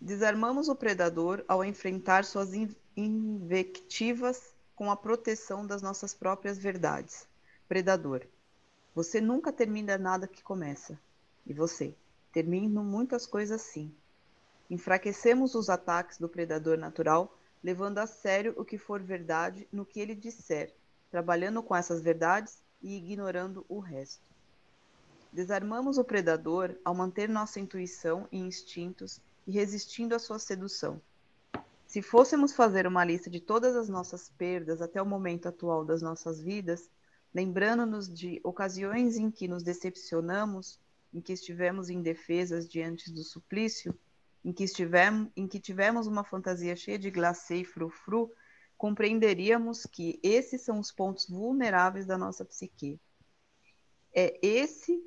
Desarmamos 0.01 0.68
o 0.68 0.75
predador 0.75 1.44
ao 1.47 1.64
enfrentar 1.64 2.25
suas 2.25 2.51
invectivas 2.97 4.55
com 4.75 4.90
a 4.90 4.97
proteção 4.97 5.66
das 5.66 5.83
nossas 5.83 6.12
próprias 6.12 6.59
verdades. 6.59 7.29
Predador, 7.68 8.27
você 8.94 9.20
nunca 9.20 9.52
termina 9.52 9.98
nada 9.98 10.28
que 10.28 10.42
começa. 10.42 10.98
E 11.46 11.52
você? 11.52 11.94
Termino 12.33 12.83
muitas 12.85 13.26
coisas 13.26 13.61
sim. 13.62 13.92
Enfraquecemos 14.70 15.54
os 15.54 15.68
ataques 15.68 16.18
do 16.18 16.28
predador 16.28 16.78
natural 16.78 17.37
levando 17.64 17.98
a 17.98 18.07
sério 18.07 18.52
o 18.59 18.64
que 18.64 18.76
for 18.76 19.02
verdade 19.02 19.66
no 19.72 19.87
que 19.87 19.98
ele 19.98 20.14
disser, 20.14 20.74
trabalhando 21.11 21.62
com 21.62 21.74
essas 21.74 22.02
verdades 22.02 22.62
e 22.83 22.94
ignorando 22.98 23.64
o 23.70 23.78
resto. 23.78 24.22
Desarmamos 25.33 25.96
o 25.96 26.04
predador 26.04 26.76
ao 26.85 26.94
manter 26.94 27.26
nossa 27.26 27.59
intuição 27.59 28.28
e 28.30 28.38
instintos 28.38 29.18
e 29.46 29.52
resistindo 29.52 30.14
à 30.14 30.18
sua 30.18 30.38
sedução. 30.38 31.00
Se 31.87 32.02
fôssemos 32.02 32.52
fazer 32.52 32.87
uma 32.87 33.04
lista 33.04 33.30
de 33.30 33.40
todas 33.40 33.74
as 33.74 33.88
nossas 33.88 34.28
perdas 34.37 34.83
até 34.83 35.00
o 35.00 35.07
momento 35.07 35.48
atual 35.48 35.85
das 35.85 36.02
nossas 36.02 36.40
vidas, 36.40 36.90
lembrando-nos 37.35 38.09
de 38.09 38.40
ocasiões 38.44 39.16
em 39.16 39.31
que 39.31 39.49
nos 39.49 39.64
decepcionamos, 39.64 40.81
em 41.12 41.20
que 41.20 41.33
estivemos 41.33 41.90
indefesas 41.90 42.68
diante 42.68 43.12
do 43.12 43.25
suplício, 43.25 43.99
em 44.44 44.53
que, 44.53 44.62
estivemos, 44.62 45.33
em 45.37 45.49
que 45.49 45.59
tivemos 45.59 46.07
uma 46.07 46.23
fantasia 46.23 46.77
cheia 46.77 46.99
de 46.99 47.11
glacê 47.11 47.57
e 47.57 47.64
frufru, 47.64 48.31
compreenderíamos 48.77 49.85
que 49.85 50.20
esses 50.23 50.62
são 50.62 50.79
os 50.79 50.92
pontos 50.92 51.29
vulneráveis 51.29 52.07
da 52.07 52.16
nossa 52.16 52.44
psique. 52.44 53.01
É 54.14 54.38
esse 54.47 55.03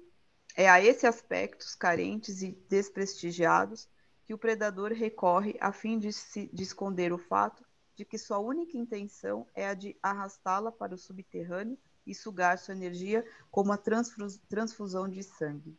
é 0.55 0.67
a 0.67 0.83
esses 0.83 1.03
aspectos 1.03 1.75
carentes 1.75 2.41
e 2.41 2.51
desprestigiados 2.67 3.87
que 4.25 4.33
o 4.33 4.39
predador 4.39 4.91
recorre 4.91 5.55
a 5.61 5.71
fim 5.71 5.99
de, 5.99 6.11
se, 6.11 6.49
de 6.51 6.63
esconder 6.63 7.13
o 7.13 7.17
fato 7.19 7.63
de 7.95 8.03
que 8.03 8.17
sua 8.17 8.39
única 8.39 8.75
intenção 8.75 9.47
é 9.53 9.67
a 9.67 9.75
de 9.75 9.95
arrastá-la 10.01 10.71
para 10.71 10.95
o 10.95 10.97
subterrâneo 10.97 11.77
sugar 12.13 12.57
sua 12.57 12.73
energia 12.73 13.25
como 13.51 13.71
a 13.71 13.77
transfusão 13.77 15.09
de 15.09 15.23
sangue. 15.23 15.77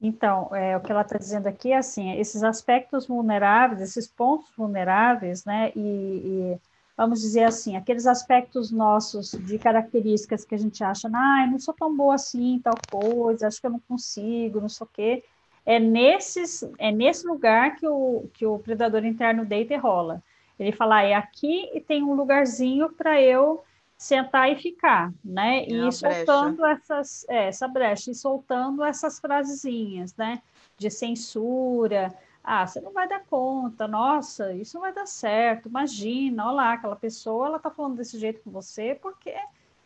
Então, 0.00 0.54
é, 0.54 0.76
o 0.76 0.80
que 0.80 0.92
ela 0.92 1.02
está 1.02 1.18
dizendo 1.18 1.48
aqui 1.48 1.72
é 1.72 1.78
assim, 1.78 2.12
esses 2.12 2.44
aspectos 2.44 3.06
vulneráveis, 3.06 3.80
esses 3.80 4.06
pontos 4.06 4.48
vulneráveis, 4.56 5.44
né, 5.44 5.72
e, 5.74 5.80
e, 5.80 6.58
vamos 6.96 7.20
dizer 7.20 7.44
assim, 7.44 7.76
aqueles 7.76 8.06
aspectos 8.06 8.70
nossos 8.70 9.32
de 9.32 9.58
características 9.58 10.44
que 10.44 10.54
a 10.54 10.58
gente 10.58 10.84
acha, 10.84 11.08
ah, 11.12 11.44
eu 11.44 11.50
não 11.50 11.58
sou 11.58 11.74
tão 11.74 11.96
boa 11.96 12.14
assim, 12.14 12.60
tal 12.62 12.74
coisa, 12.88 13.48
acho 13.48 13.60
que 13.60 13.66
eu 13.66 13.72
não 13.72 13.80
consigo, 13.80 14.60
não 14.60 14.68
sei 14.68 14.84
o 14.86 14.90
quê, 14.92 15.24
é, 15.66 15.80
nesses, 15.80 16.62
é 16.78 16.92
nesse 16.92 17.26
lugar 17.26 17.74
que 17.76 17.86
o, 17.86 18.30
que 18.32 18.46
o 18.46 18.58
predador 18.58 19.04
interno 19.04 19.44
deita 19.44 19.74
e 19.74 19.76
rola. 19.76 20.22
Ele 20.58 20.72
fala, 20.72 20.98
ah, 20.98 21.04
é 21.04 21.14
aqui 21.14 21.68
e 21.74 21.80
tem 21.80 22.02
um 22.02 22.14
lugarzinho 22.14 22.90
para 22.92 23.20
eu 23.20 23.62
sentar 23.98 24.50
e 24.50 24.56
ficar, 24.56 25.12
né? 25.24 25.64
É 25.64 25.70
e 25.70 25.92
soltando 25.92 26.58
brecha. 26.58 26.80
essas, 26.80 27.26
é, 27.28 27.48
essa 27.48 27.66
brecha, 27.66 28.12
e 28.12 28.14
soltando 28.14 28.84
essas 28.84 29.18
frasezinhas, 29.18 30.14
né? 30.16 30.40
De 30.78 30.88
censura. 30.88 32.16
Ah, 32.44 32.66
você 32.66 32.80
não 32.80 32.92
vai 32.92 33.08
dar 33.08 33.24
conta, 33.26 33.88
nossa, 33.88 34.54
isso 34.54 34.76
não 34.76 34.82
vai 34.82 34.92
dar 34.92 35.04
certo, 35.04 35.68
imagina, 35.68 36.46
olha 36.46 36.54
lá, 36.54 36.72
aquela 36.72 36.96
pessoa, 36.96 37.46
ela 37.46 37.58
tá 37.58 37.70
falando 37.70 37.96
desse 37.96 38.18
jeito 38.18 38.40
com 38.40 38.50
você 38.50 38.94
porque 38.94 39.34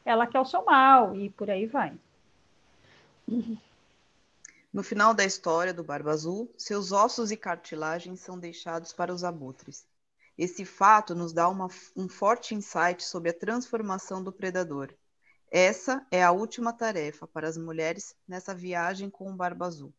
ela 0.05 0.29
quer 0.29 0.39
o 0.39 0.45
seu 0.45 0.65
mal, 0.65 1.17
e 1.17 1.29
por 1.31 1.51
aí 1.51 1.67
vai. 1.67 1.93
No 4.73 4.83
final 4.85 5.13
da 5.13 5.25
história 5.25 5.75
do 5.75 5.83
Barba 5.83 6.13
Azul, 6.13 6.49
seus 6.57 6.93
ossos 6.93 7.33
e 7.33 7.37
cartilagens 7.37 8.21
são 8.21 8.39
deixados 8.39 8.93
para 8.93 9.13
os 9.13 9.25
abutres. 9.25 9.85
Esse 10.43 10.65
fato 10.65 11.15
nos 11.15 11.33
dá 11.33 11.49
uma, 11.49 11.69
um 11.95 12.09
forte 12.09 12.53
insight 12.53 13.05
sobre 13.05 13.31
a 13.31 13.33
transformação 13.33 14.21
do 14.21 14.33
predador. 14.33 14.93
Essa 15.49 16.05
é 16.11 16.21
a 16.21 16.33
última 16.33 16.73
tarefa 16.73 17.29
para 17.29 17.47
as 17.47 17.57
mulheres 17.57 18.17
nessa 18.27 18.53
viagem 18.53 19.09
com 19.09 19.31
o 19.31 19.37
Barba 19.37 19.67
Azul, 19.67 19.95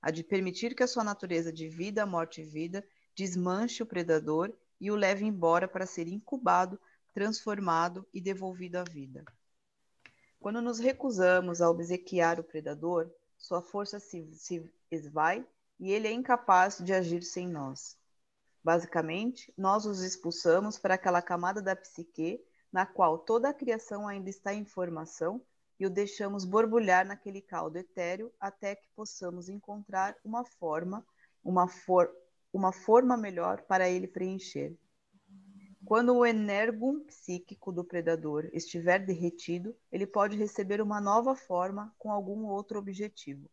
a 0.00 0.12
de 0.12 0.22
permitir 0.22 0.76
que 0.76 0.84
a 0.84 0.86
sua 0.86 1.02
natureza 1.02 1.52
de 1.52 1.68
vida, 1.68 2.06
morte 2.06 2.42
e 2.42 2.44
vida 2.44 2.86
desmanche 3.12 3.82
o 3.82 3.86
predador 3.86 4.54
e 4.80 4.88
o 4.88 4.94
leve 4.94 5.24
embora 5.24 5.66
para 5.66 5.84
ser 5.84 6.06
incubado, 6.06 6.78
transformado 7.12 8.06
e 8.14 8.20
devolvido 8.20 8.76
à 8.76 8.84
vida. 8.84 9.24
Quando 10.38 10.62
nos 10.62 10.78
recusamos 10.78 11.60
a 11.60 11.68
obsequiar 11.68 12.38
o 12.38 12.44
predador, 12.44 13.10
sua 13.36 13.60
força 13.60 13.98
se, 13.98 14.32
se 14.32 14.72
esvai 14.92 15.44
e 15.76 15.90
ele 15.90 16.06
é 16.06 16.12
incapaz 16.12 16.78
de 16.78 16.92
agir 16.92 17.24
sem 17.24 17.48
nós. 17.48 17.97
Basicamente, 18.68 19.50
nós 19.56 19.86
os 19.86 20.02
expulsamos 20.02 20.78
para 20.78 20.92
aquela 20.92 21.22
camada 21.22 21.62
da 21.62 21.74
psique 21.74 22.38
na 22.70 22.84
qual 22.84 23.18
toda 23.18 23.48
a 23.48 23.54
criação 23.54 24.06
ainda 24.06 24.28
está 24.28 24.52
em 24.52 24.66
formação 24.66 25.40
e 25.80 25.86
o 25.86 25.90
deixamos 25.90 26.44
borbulhar 26.44 27.06
naquele 27.06 27.40
caldo 27.40 27.78
etéreo 27.78 28.30
até 28.38 28.76
que 28.76 28.86
possamos 28.94 29.48
encontrar 29.48 30.14
uma 30.22 30.44
forma, 30.44 31.02
uma, 31.42 31.66
for 31.66 32.14
uma 32.52 32.70
forma 32.70 33.16
melhor 33.16 33.62
para 33.62 33.88
ele 33.88 34.06
preencher. 34.06 34.76
Quando 35.86 36.14
o 36.14 36.26
energum 36.26 37.00
psíquico 37.06 37.72
do 37.72 37.82
predador 37.82 38.50
estiver 38.52 38.98
derretido, 38.98 39.74
ele 39.90 40.06
pode 40.06 40.36
receber 40.36 40.82
uma 40.82 41.00
nova 41.00 41.34
forma 41.34 41.90
com 41.98 42.12
algum 42.12 42.44
outro 42.44 42.78
objetivo. 42.78 43.48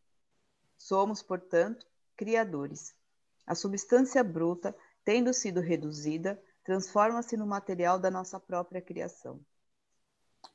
Somos, 0.78 1.21
portanto, 1.21 1.88
criadores. 2.17 2.93
A 3.47 3.56
substância 3.56 4.21
bruta, 4.23 4.75
tendo 5.06 5.32
sido 5.32 5.62
reduzida, 5.62 6.41
transforma-se 6.63 7.38
no 7.38 7.46
material 7.46 8.00
da 8.00 8.10
nossa 8.10 8.39
própria 8.39 8.82
criação. 8.82 9.39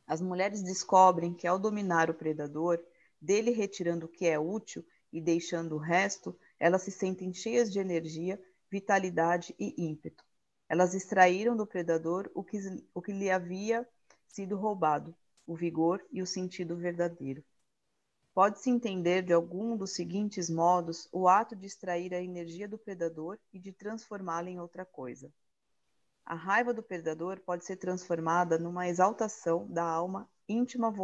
As 0.06 0.20
mulheres 0.20 0.60
descobrem 0.60 1.32
que, 1.32 1.46
ao 1.46 1.58
dominar 1.58 2.10
o 2.10 2.14
predador, 2.14 2.84
dele 3.20 3.52
retirando 3.52 4.06
o 4.06 4.08
que 4.08 4.26
é 4.26 4.38
útil 4.38 4.84
e 5.12 5.20
deixando 5.20 5.76
o 5.76 5.78
resto, 5.78 6.36
elas 6.58 6.82
se 6.82 6.90
sentem 6.90 7.32
cheias 7.32 7.72
de 7.72 7.78
energia, 7.78 8.42
vitalidade 8.68 9.54
e 9.58 9.74
ímpeto. 9.78 10.24
Elas 10.68 10.94
extraíram 10.94 11.56
do 11.56 11.66
predador 11.66 12.30
o 12.34 12.42
que, 12.42 12.58
o 12.92 13.00
que 13.00 13.12
lhe 13.12 13.30
havia 13.30 13.88
sido 14.26 14.56
roubado, 14.56 15.14
o 15.46 15.54
vigor 15.54 16.04
e 16.12 16.22
o 16.22 16.26
sentido 16.26 16.76
verdadeiro. 16.76 17.44
Pode-se 18.32 18.70
entender 18.70 19.22
de 19.22 19.32
algum 19.32 19.76
dos 19.76 19.94
seguintes 19.94 20.48
modos 20.48 21.08
o 21.12 21.28
ato 21.28 21.56
de 21.56 21.66
extrair 21.66 22.14
a 22.14 22.22
energia 22.22 22.68
do 22.68 22.78
predador 22.78 23.38
e 23.52 23.58
de 23.58 23.72
transformá-la 23.72 24.48
em 24.48 24.60
outra 24.60 24.84
coisa. 24.84 25.32
A 26.24 26.34
raiva 26.34 26.72
do 26.72 26.82
predador 26.82 27.40
pode 27.40 27.64
ser 27.64 27.76
transformada 27.76 28.56
numa 28.56 28.88
exaltação 28.88 29.66
da 29.68 29.82
alma 29.82 30.30
íntima, 30.48 30.94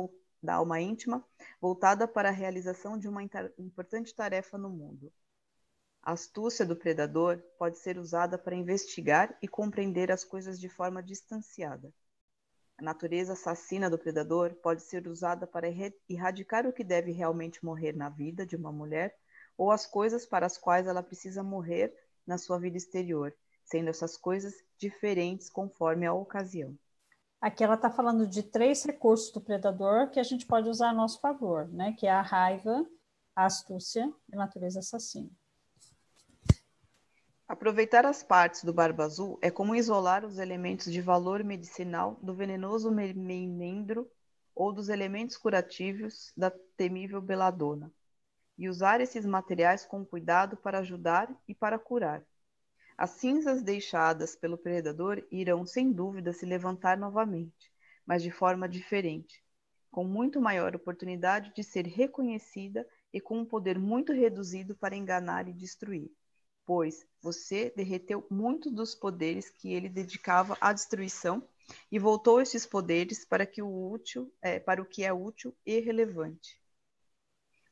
da 0.41 0.55
alma 0.55 0.81
íntima 0.81 1.25
voltada 1.61 2.07
para 2.07 2.29
a 2.29 2.33
realização 2.33 2.97
de 2.97 3.09
uma 3.09 3.25
importante 3.59 4.15
tarefa 4.15 4.57
no 4.57 4.71
mundo. 4.71 5.12
A 6.01 6.12
astúcia 6.12 6.65
do 6.65 6.77
predador 6.77 7.43
pode 7.59 7.79
ser 7.79 7.99
usada 7.99 8.39
para 8.39 8.55
investigar 8.55 9.37
e 9.43 9.49
compreender 9.49 10.12
as 10.12 10.25
coisas 10.25 10.61
de 10.61 10.69
forma 10.69 11.03
distanciada. 11.03 11.93
A 12.79 12.83
natureza 12.83 13.33
assassina 13.33 13.89
do 13.89 13.99
predador 13.99 14.55
pode 14.57 14.83
ser 14.83 15.09
usada 15.09 15.47
para 15.47 15.67
erradicar 16.09 16.67
o 16.67 16.73
que 16.73 16.85
deve 16.85 17.11
realmente 17.11 17.65
morrer 17.65 17.95
na 17.95 18.11
vida 18.11 18.45
de 18.45 18.55
uma 18.55 18.71
mulher 18.71 19.17
ou 19.57 19.71
as 19.71 19.87
coisas 19.87 20.27
para 20.27 20.45
as 20.45 20.59
quais 20.59 20.87
ela 20.87 21.03
precisa 21.03 21.43
morrer 21.43 21.95
na 22.27 22.37
sua 22.37 22.59
vida 22.59 22.77
exterior, 22.77 23.35
sendo 23.65 23.89
essas 23.89 24.17
coisas 24.17 24.55
diferentes 24.77 25.49
conforme 25.49 26.05
a 26.05 26.12
ocasião. 26.12 26.77
Aqui 27.41 27.65
ela 27.65 27.75
está 27.75 27.91
falando 27.91 28.27
de 28.27 28.43
três 28.43 28.85
recursos 28.85 29.33
do 29.33 29.41
predador 29.41 30.11
que 30.11 30.21
a 30.21 30.23
gente 30.23 30.45
pode 30.47 30.69
usar 30.69 30.91
a 30.91 30.95
nosso 30.95 31.21
favor, 31.21 31.69
né? 31.69 31.95
Que 31.99 32.07
é 32.07 32.11
a 32.11 32.21
raiva, 32.21 32.87
a 33.35 33.47
astúcia 33.47 34.12
e 34.29 34.35
a 34.35 34.39
natureza 34.39 34.81
assassina. 34.81 35.31
Aproveitar 37.66 38.07
as 38.07 38.22
partes 38.22 38.62
do 38.62 38.72
barba 38.72 39.02
azul 39.02 39.40
é 39.42 39.50
como 39.50 39.74
isolar 39.74 40.24
os 40.24 40.38
elementos 40.38 40.92
de 40.92 41.00
valor 41.00 41.42
medicinal 41.42 42.16
do 42.22 42.33
venenoso 42.33 42.92
memendro 42.92 44.09
ou 44.55 44.72
dos 44.72 44.88
elementos 44.88 45.37
curativos 45.37 46.33
da 46.37 46.48
temível 46.76 47.20
beladona, 47.20 47.92
e 48.57 48.68
usar 48.68 49.00
esses 49.00 49.26
materiais 49.26 49.85
com 49.85 50.07
cuidado 50.07 50.57
para 50.57 50.79
ajudar 50.79 51.29
e 51.48 51.57
para 51.57 51.76
curar, 51.76 52.24
as 52.96 53.11
cinzas 53.11 53.64
deixadas 53.64 54.37
pelo 54.37 54.57
predador 54.57 55.26
irão, 55.29 55.66
sem 55.66 55.90
dúvida, 55.90 56.33
se 56.33 56.46
levantar 56.46 56.96
novamente, 56.96 57.72
mas 58.07 58.22
de 58.22 58.31
forma 58.31 58.68
diferente, 58.68 59.42
com 59.90 60.05
muito 60.05 60.40
maior 60.40 60.76
oportunidade 60.76 61.52
de 61.52 61.64
ser 61.64 61.85
reconhecida 61.85 62.87
e 63.12 63.20
com 63.20 63.40
um 63.40 63.44
poder 63.44 63.76
muito 63.76 64.12
reduzido 64.12 64.76
para 64.76 64.94
enganar 64.94 65.48
e 65.48 65.52
destruir, 65.52 66.09
pois 66.66 67.07
você 67.22 67.72
derreteu 67.74 68.26
muitos 68.29 68.72
dos 68.72 68.94
poderes 68.94 69.48
que 69.48 69.72
ele 69.72 69.88
dedicava 69.88 70.59
à 70.61 70.72
destruição 70.72 71.48
e 71.90 71.98
voltou 71.98 72.40
esses 72.40 72.66
poderes 72.66 73.24
para 73.24 73.46
que 73.46 73.62
o 73.62 73.90
útil, 73.90 74.33
é, 74.42 74.59
para 74.59 74.83
o 74.83 74.85
que 74.85 75.05
é 75.05 75.12
útil 75.12 75.57
e 75.64 75.81
relevante. 75.81 76.61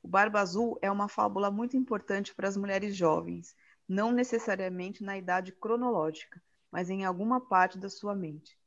O 0.02 0.08
Barba 0.08 0.40
Azul 0.40 0.78
é 0.80 0.90
uma 0.90 1.08
fábula 1.08 1.50
muito 1.50 1.76
importante 1.76 2.34
para 2.34 2.48
as 2.48 2.56
mulheres 2.56 2.94
jovens, 2.96 3.54
não 3.88 4.12
necessariamente 4.12 5.02
na 5.02 5.16
idade 5.18 5.52
cronológica, 5.52 6.42
mas 6.70 6.88
em 6.90 7.04
alguma 7.04 7.40
parte 7.40 7.78
da 7.78 7.88
sua 7.88 8.14
mente. 8.14 8.58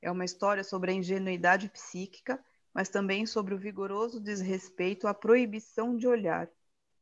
É 0.00 0.10
uma 0.10 0.24
história 0.24 0.62
sobre 0.62 0.90
a 0.90 0.94
ingenuidade 0.94 1.68
psíquica, 1.68 2.42
mas 2.72 2.88
também 2.88 3.26
sobre 3.26 3.54
o 3.54 3.58
vigoroso 3.58 4.20
desrespeito 4.20 5.08
à 5.08 5.14
proibição 5.14 5.96
de 5.96 6.06
olhar 6.06 6.48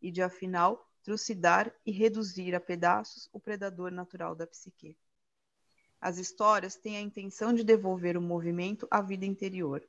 e 0.00 0.10
de, 0.10 0.22
afinal, 0.22 0.88
trucidar 1.04 1.72
e 1.84 1.92
reduzir 1.92 2.54
a 2.54 2.60
pedaços 2.60 3.28
o 3.32 3.38
predador 3.38 3.92
natural 3.92 4.34
da 4.34 4.46
psique. 4.46 4.96
As 6.00 6.18
histórias 6.18 6.74
têm 6.74 6.96
a 6.96 7.00
intenção 7.00 7.52
de 7.52 7.62
devolver 7.62 8.16
o 8.16 8.22
movimento 8.22 8.88
à 8.90 9.00
vida 9.00 9.24
interior. 9.24 9.86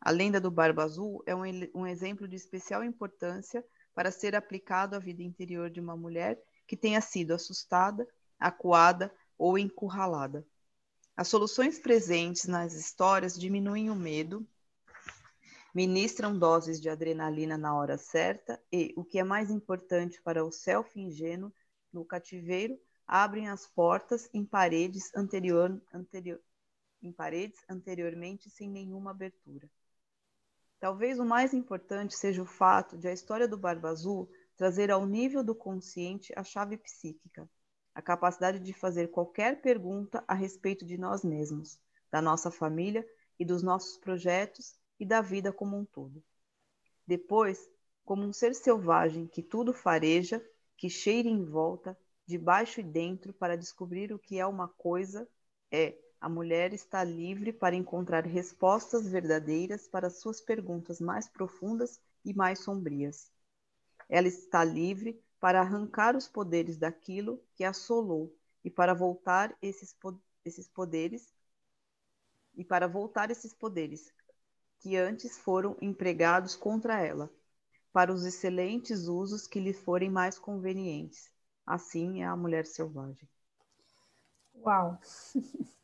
A 0.00 0.10
lenda 0.10 0.40
do 0.40 0.50
Barba 0.50 0.84
Azul 0.84 1.22
é 1.24 1.34
um, 1.34 1.42
um 1.74 1.86
exemplo 1.86 2.26
de 2.26 2.36
especial 2.36 2.82
importância 2.82 3.64
para 3.94 4.10
ser 4.10 4.34
aplicado 4.34 4.96
à 4.96 4.98
vida 4.98 5.22
interior 5.22 5.70
de 5.70 5.80
uma 5.80 5.96
mulher 5.96 6.42
que 6.66 6.76
tenha 6.76 7.00
sido 7.00 7.32
assustada, 7.32 8.06
acuada 8.38 9.12
ou 9.38 9.58
encurralada. 9.58 10.44
As 11.16 11.28
soluções 11.28 11.78
presentes 11.78 12.46
nas 12.46 12.74
histórias 12.74 13.38
diminuem 13.38 13.90
o 13.90 13.94
medo, 13.94 14.46
ministram 15.74 16.36
doses 16.36 16.80
de 16.80 16.88
adrenalina 16.88 17.56
na 17.56 17.74
hora 17.74 17.96
certa 17.96 18.60
e, 18.72 18.92
o 18.96 19.04
que 19.04 19.18
é 19.18 19.24
mais 19.24 19.50
importante 19.50 20.20
para 20.22 20.44
o 20.44 20.50
self 20.50 20.98
ingênuo, 20.98 21.52
no 21.92 22.04
cativeiro, 22.04 22.78
abrem 23.06 23.48
as 23.48 23.66
portas 23.66 24.28
em 24.32 24.44
paredes, 24.44 25.14
anterior, 25.14 25.80
anterior, 25.92 26.40
em 27.02 27.12
paredes 27.12 27.60
anteriormente 27.68 28.50
sem 28.50 28.68
nenhuma 28.68 29.10
abertura. 29.10 29.68
Talvez 30.78 31.18
o 31.18 31.24
mais 31.24 31.52
importante 31.52 32.16
seja 32.16 32.42
o 32.42 32.46
fato 32.46 32.96
de 32.96 33.08
a 33.08 33.12
história 33.12 33.46
do 33.46 33.58
Barba 33.58 33.90
Azul 33.90 34.30
trazer 34.56 34.90
ao 34.90 35.06
nível 35.06 35.44
do 35.44 35.54
consciente 35.54 36.32
a 36.36 36.42
chave 36.42 36.76
psíquica, 36.76 37.48
a 37.94 38.00
capacidade 38.00 38.58
de 38.60 38.72
fazer 38.72 39.10
qualquer 39.10 39.60
pergunta 39.60 40.24
a 40.26 40.34
respeito 40.34 40.84
de 40.84 40.96
nós 40.96 41.24
mesmos, 41.24 41.78
da 42.10 42.22
nossa 42.22 42.50
família 42.50 43.06
e 43.38 43.44
dos 43.44 43.62
nossos 43.62 43.98
projetos 43.98 44.79
e 45.00 45.06
da 45.06 45.22
vida 45.22 45.50
como 45.50 45.76
um 45.78 45.84
todo. 45.84 46.22
Depois, 47.06 47.68
como 48.04 48.22
um 48.22 48.32
ser 48.32 48.54
selvagem 48.54 49.26
que 49.26 49.42
tudo 49.42 49.72
fareja, 49.72 50.44
que 50.76 50.90
cheira 50.90 51.28
em 51.28 51.44
volta, 51.44 51.98
de 52.26 52.38
baixo 52.38 52.80
e 52.80 52.84
dentro, 52.84 53.32
para 53.32 53.56
descobrir 53.56 54.12
o 54.12 54.18
que 54.18 54.38
é 54.38 54.46
uma 54.46 54.68
coisa, 54.68 55.26
é 55.72 55.96
a 56.20 56.28
mulher 56.28 56.74
está 56.74 57.02
livre 57.02 57.50
para 57.50 57.74
encontrar 57.74 58.26
respostas 58.26 59.08
verdadeiras 59.08 59.88
para 59.88 60.10
suas 60.10 60.38
perguntas 60.40 61.00
mais 61.00 61.28
profundas 61.28 61.98
e 62.22 62.34
mais 62.34 62.58
sombrias. 62.60 63.32
Ela 64.06 64.28
está 64.28 64.62
livre 64.62 65.18
para 65.40 65.60
arrancar 65.60 66.14
os 66.14 66.28
poderes 66.28 66.76
daquilo 66.76 67.42
que 67.54 67.64
assolou 67.64 68.36
e 68.62 68.70
para 68.70 68.92
voltar 68.92 69.56
esses, 69.62 69.96
esses 70.44 70.68
poderes 70.68 71.32
e 72.54 72.62
para 72.64 72.86
voltar 72.86 73.30
esses 73.30 73.54
poderes 73.54 74.12
que 74.80 74.96
antes 74.96 75.38
foram 75.38 75.76
empregados 75.80 76.56
contra 76.56 77.00
ela, 77.00 77.30
para 77.92 78.12
os 78.12 78.24
excelentes 78.24 79.06
usos 79.06 79.46
que 79.46 79.60
lhe 79.60 79.72
forem 79.72 80.10
mais 80.10 80.38
convenientes. 80.38 81.30
Assim 81.66 82.22
é 82.22 82.26
a 82.26 82.36
mulher 82.36 82.66
selvagem. 82.66 83.28
Uau! 84.54 84.98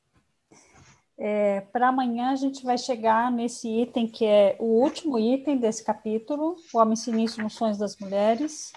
É, 1.18 1.62
Para 1.72 1.88
amanhã 1.88 2.30
a 2.30 2.36
gente 2.36 2.62
vai 2.62 2.76
chegar 2.76 3.32
nesse 3.32 3.68
item 3.68 4.06
que 4.06 4.24
é 4.24 4.54
o 4.60 4.82
último 4.82 5.18
item 5.18 5.56
desse 5.56 5.82
capítulo, 5.82 6.56
o 6.74 6.78
Homem 6.78 6.94
Sinistro 6.94 7.42
nos 7.42 7.54
Sonhos 7.54 7.78
das 7.78 7.96
Mulheres. 7.96 8.70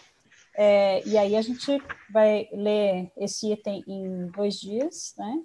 É, 0.56 1.06
e 1.06 1.18
aí 1.18 1.36
a 1.36 1.42
gente 1.42 1.82
vai 2.10 2.48
ler 2.54 3.12
esse 3.18 3.52
item 3.52 3.84
em 3.86 4.28
dois 4.28 4.56
dias, 4.56 5.14
né? 5.18 5.44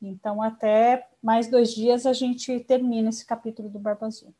Então, 0.00 0.42
até 0.42 1.08
mais 1.22 1.48
dois 1.48 1.74
dias 1.74 2.06
a 2.06 2.12
gente 2.12 2.60
termina 2.60 3.08
esse 3.08 3.24
capítulo 3.24 3.68
do 3.68 3.78
Barba 3.78 4.06
Azul. 4.06 4.34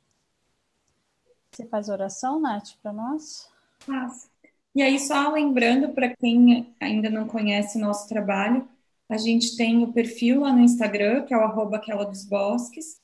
Você 1.50 1.66
faz 1.66 1.88
oração, 1.88 2.40
Nath, 2.40 2.70
para 2.82 2.92
nós? 2.92 3.48
Faço. 3.78 4.28
E 4.74 4.82
aí, 4.82 4.98
só 4.98 5.30
lembrando 5.30 5.90
para 5.90 6.14
quem 6.16 6.74
ainda 6.80 7.08
não 7.08 7.28
conhece 7.28 7.78
o 7.78 7.80
nosso 7.80 8.08
trabalho, 8.08 8.68
a 9.08 9.16
gente 9.16 9.56
tem 9.56 9.82
o 9.82 9.92
perfil 9.92 10.40
lá 10.40 10.52
no 10.52 10.60
Instagram, 10.60 11.24
que 11.24 11.32
é 11.32 11.36
o 11.36 11.42
arroba 11.42 11.76
aquela 11.76 12.04
dos 12.04 12.24
bosques. 12.24 13.00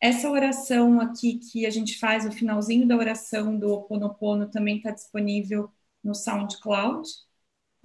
Essa 0.00 0.30
oração 0.30 1.00
aqui 1.00 1.34
que 1.38 1.66
a 1.66 1.70
gente 1.70 1.98
faz, 1.98 2.24
o 2.24 2.32
finalzinho 2.32 2.88
da 2.88 2.96
oração 2.96 3.58
do 3.58 3.72
Oponopono, 3.72 4.48
também 4.48 4.78
está 4.78 4.90
disponível 4.90 5.70
no 6.02 6.14
SoundCloud. 6.14 7.08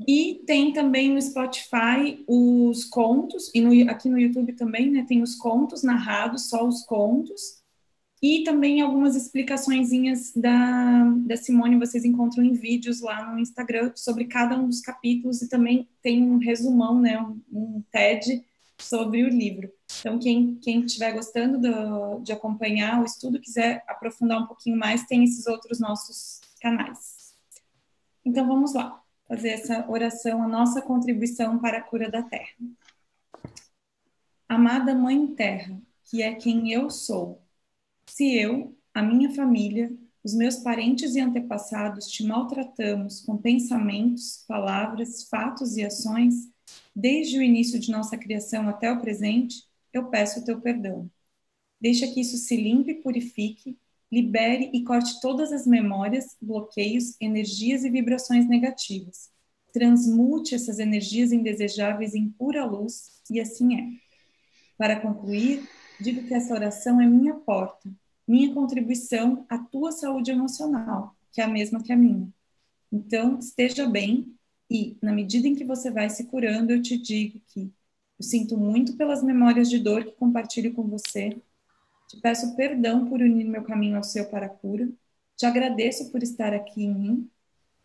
E 0.05 0.43
tem 0.45 0.73
também 0.73 1.11
no 1.11 1.21
Spotify 1.21 2.23
os 2.27 2.85
contos, 2.85 3.49
e 3.53 3.61
no, 3.61 3.89
aqui 3.89 4.09
no 4.09 4.19
YouTube 4.19 4.53
também, 4.53 4.91
né? 4.91 5.05
Tem 5.07 5.21
os 5.23 5.35
contos 5.35 5.81
narrados, 5.81 6.49
só 6.49 6.67
os 6.67 6.83
contos. 6.85 7.57
E 8.21 8.43
também 8.43 8.81
algumas 8.81 9.15
explicaçõezinhas 9.15 10.33
da, 10.35 11.03
da 11.25 11.37
Simone 11.37 11.77
vocês 11.77 12.03
encontram 12.03 12.43
em 12.43 12.53
vídeos 12.53 12.99
lá 13.01 13.31
no 13.31 13.39
Instagram 13.39 13.91
sobre 13.95 14.25
cada 14.25 14.57
um 14.57 14.67
dos 14.67 14.81
capítulos 14.81 15.41
e 15.41 15.49
também 15.49 15.87
tem 16.01 16.23
um 16.23 16.37
resumão, 16.37 16.99
né, 16.99 17.19
um, 17.21 17.39
um 17.51 17.83
TED 17.91 18.43
sobre 18.79 19.23
o 19.23 19.29
livro. 19.29 19.71
Então, 19.99 20.17
quem, 20.19 20.55
quem 20.55 20.83
estiver 20.83 21.11
gostando 21.13 21.59
do, 21.59 22.19
de 22.19 22.31
acompanhar 22.31 23.01
o 23.01 23.05
estudo, 23.05 23.39
quiser 23.39 23.83
aprofundar 23.87 24.41
um 24.41 24.47
pouquinho 24.47 24.77
mais, 24.77 25.05
tem 25.05 25.23
esses 25.23 25.45
outros 25.47 25.79
nossos 25.79 26.41
canais. 26.59 27.35
Então, 28.25 28.47
vamos 28.47 28.73
lá, 28.73 29.01
fazer 29.27 29.49
essa 29.49 29.89
oração, 29.89 30.41
a 30.41 30.47
nossa 30.47 30.81
contribuição 30.81 31.59
para 31.59 31.79
a 31.79 31.83
cura 31.83 32.09
da 32.09 32.23
Terra. 32.23 32.55
Amada 34.47 34.95
Mãe 34.95 35.27
Terra, 35.35 35.81
que 36.05 36.21
é 36.21 36.33
quem 36.35 36.71
eu 36.71 36.89
sou, 36.89 37.41
se 38.07 38.35
eu, 38.35 38.75
a 38.93 39.01
minha 39.01 39.29
família, 39.31 39.91
os 40.23 40.33
meus 40.33 40.57
parentes 40.57 41.15
e 41.15 41.19
antepassados 41.19 42.07
te 42.07 42.23
maltratamos 42.23 43.21
com 43.21 43.37
pensamentos, 43.37 44.43
palavras, 44.47 45.23
fatos 45.29 45.77
e 45.77 45.83
ações, 45.83 46.49
desde 46.95 47.37
o 47.37 47.43
início 47.43 47.79
de 47.79 47.91
nossa 47.91 48.17
criação 48.17 48.67
até 48.67 48.91
o 48.91 48.99
presente, 48.99 49.63
eu 49.93 50.09
peço 50.09 50.39
o 50.39 50.45
teu 50.45 50.59
perdão. 50.59 51.09
Deixa 51.79 52.07
que 52.07 52.21
isso 52.21 52.37
se 52.37 52.55
limpe 52.55 52.91
e 52.91 53.01
purifique, 53.01 53.77
libere 54.11 54.69
e 54.73 54.83
corte 54.83 55.19
todas 55.21 55.51
as 55.51 55.67
memórias, 55.67 56.35
bloqueios, 56.41 57.15
energias 57.19 57.83
e 57.83 57.89
vibrações 57.89 58.47
negativas. 58.47 59.29
Transmute 59.73 60.55
essas 60.55 60.79
energias 60.79 61.31
indesejáveis 61.31 62.15
em 62.15 62.29
pura 62.29 62.65
luz, 62.65 63.21
e 63.29 63.39
assim 63.39 63.75
é. 63.79 63.87
Para 64.77 64.99
concluir, 64.99 65.67
digo 65.99 66.23
que 66.23 66.33
essa 66.33 66.53
oração 66.53 67.01
é 67.01 67.05
minha 67.05 67.33
porta, 67.33 67.89
minha 68.27 68.53
contribuição 68.53 69.45
à 69.49 69.57
tua 69.57 69.91
saúde 69.91 70.31
emocional, 70.31 71.15
que 71.31 71.41
é 71.41 71.43
a 71.43 71.47
mesma 71.47 71.83
que 71.83 71.91
a 71.91 71.97
minha. 71.97 72.27
Então, 72.91 73.37
esteja 73.39 73.87
bem 73.87 74.33
e, 74.69 74.97
na 75.01 75.11
medida 75.11 75.47
em 75.47 75.55
que 75.55 75.63
você 75.63 75.91
vai 75.91 76.09
se 76.09 76.25
curando, 76.25 76.71
eu 76.71 76.81
te 76.81 76.97
digo 76.97 77.41
que 77.47 77.71
eu 78.19 78.23
sinto 78.23 78.57
muito 78.57 78.95
pelas 78.97 79.23
memórias 79.23 79.69
de 79.69 79.79
dor 79.79 80.03
que 80.03 80.11
compartilho 80.11 80.73
com 80.73 80.83
você. 80.83 81.37
Te 82.07 82.19
peço 82.21 82.55
perdão 82.55 83.05
por 83.07 83.19
unir 83.21 83.45
meu 83.45 83.63
caminho 83.63 83.97
ao 83.97 84.03
seu 84.03 84.29
para 84.29 84.45
a 84.45 84.49
cura. 84.49 84.87
Te 85.35 85.45
agradeço 85.45 86.11
por 86.11 86.23
estar 86.23 86.53
aqui 86.53 86.83
em 86.83 86.93
mim 86.93 87.31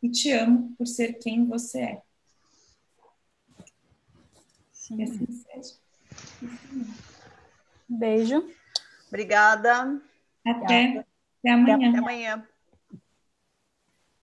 e 0.03 0.09
te 0.09 0.31
amo 0.31 0.75
por 0.79 0.87
ser 0.87 1.15
quem 1.15 1.45
você 1.45 1.81
é. 1.81 2.03
Sim. 4.73 5.03
assim 5.03 5.27
seja. 5.27 5.75
Beijo. 7.89 8.49
Obrigada. 9.09 10.01
Até, 10.45 11.05
até 11.39 11.51
amanhã. 11.51 11.89
Até 11.91 11.99
amanhã. 11.99 12.49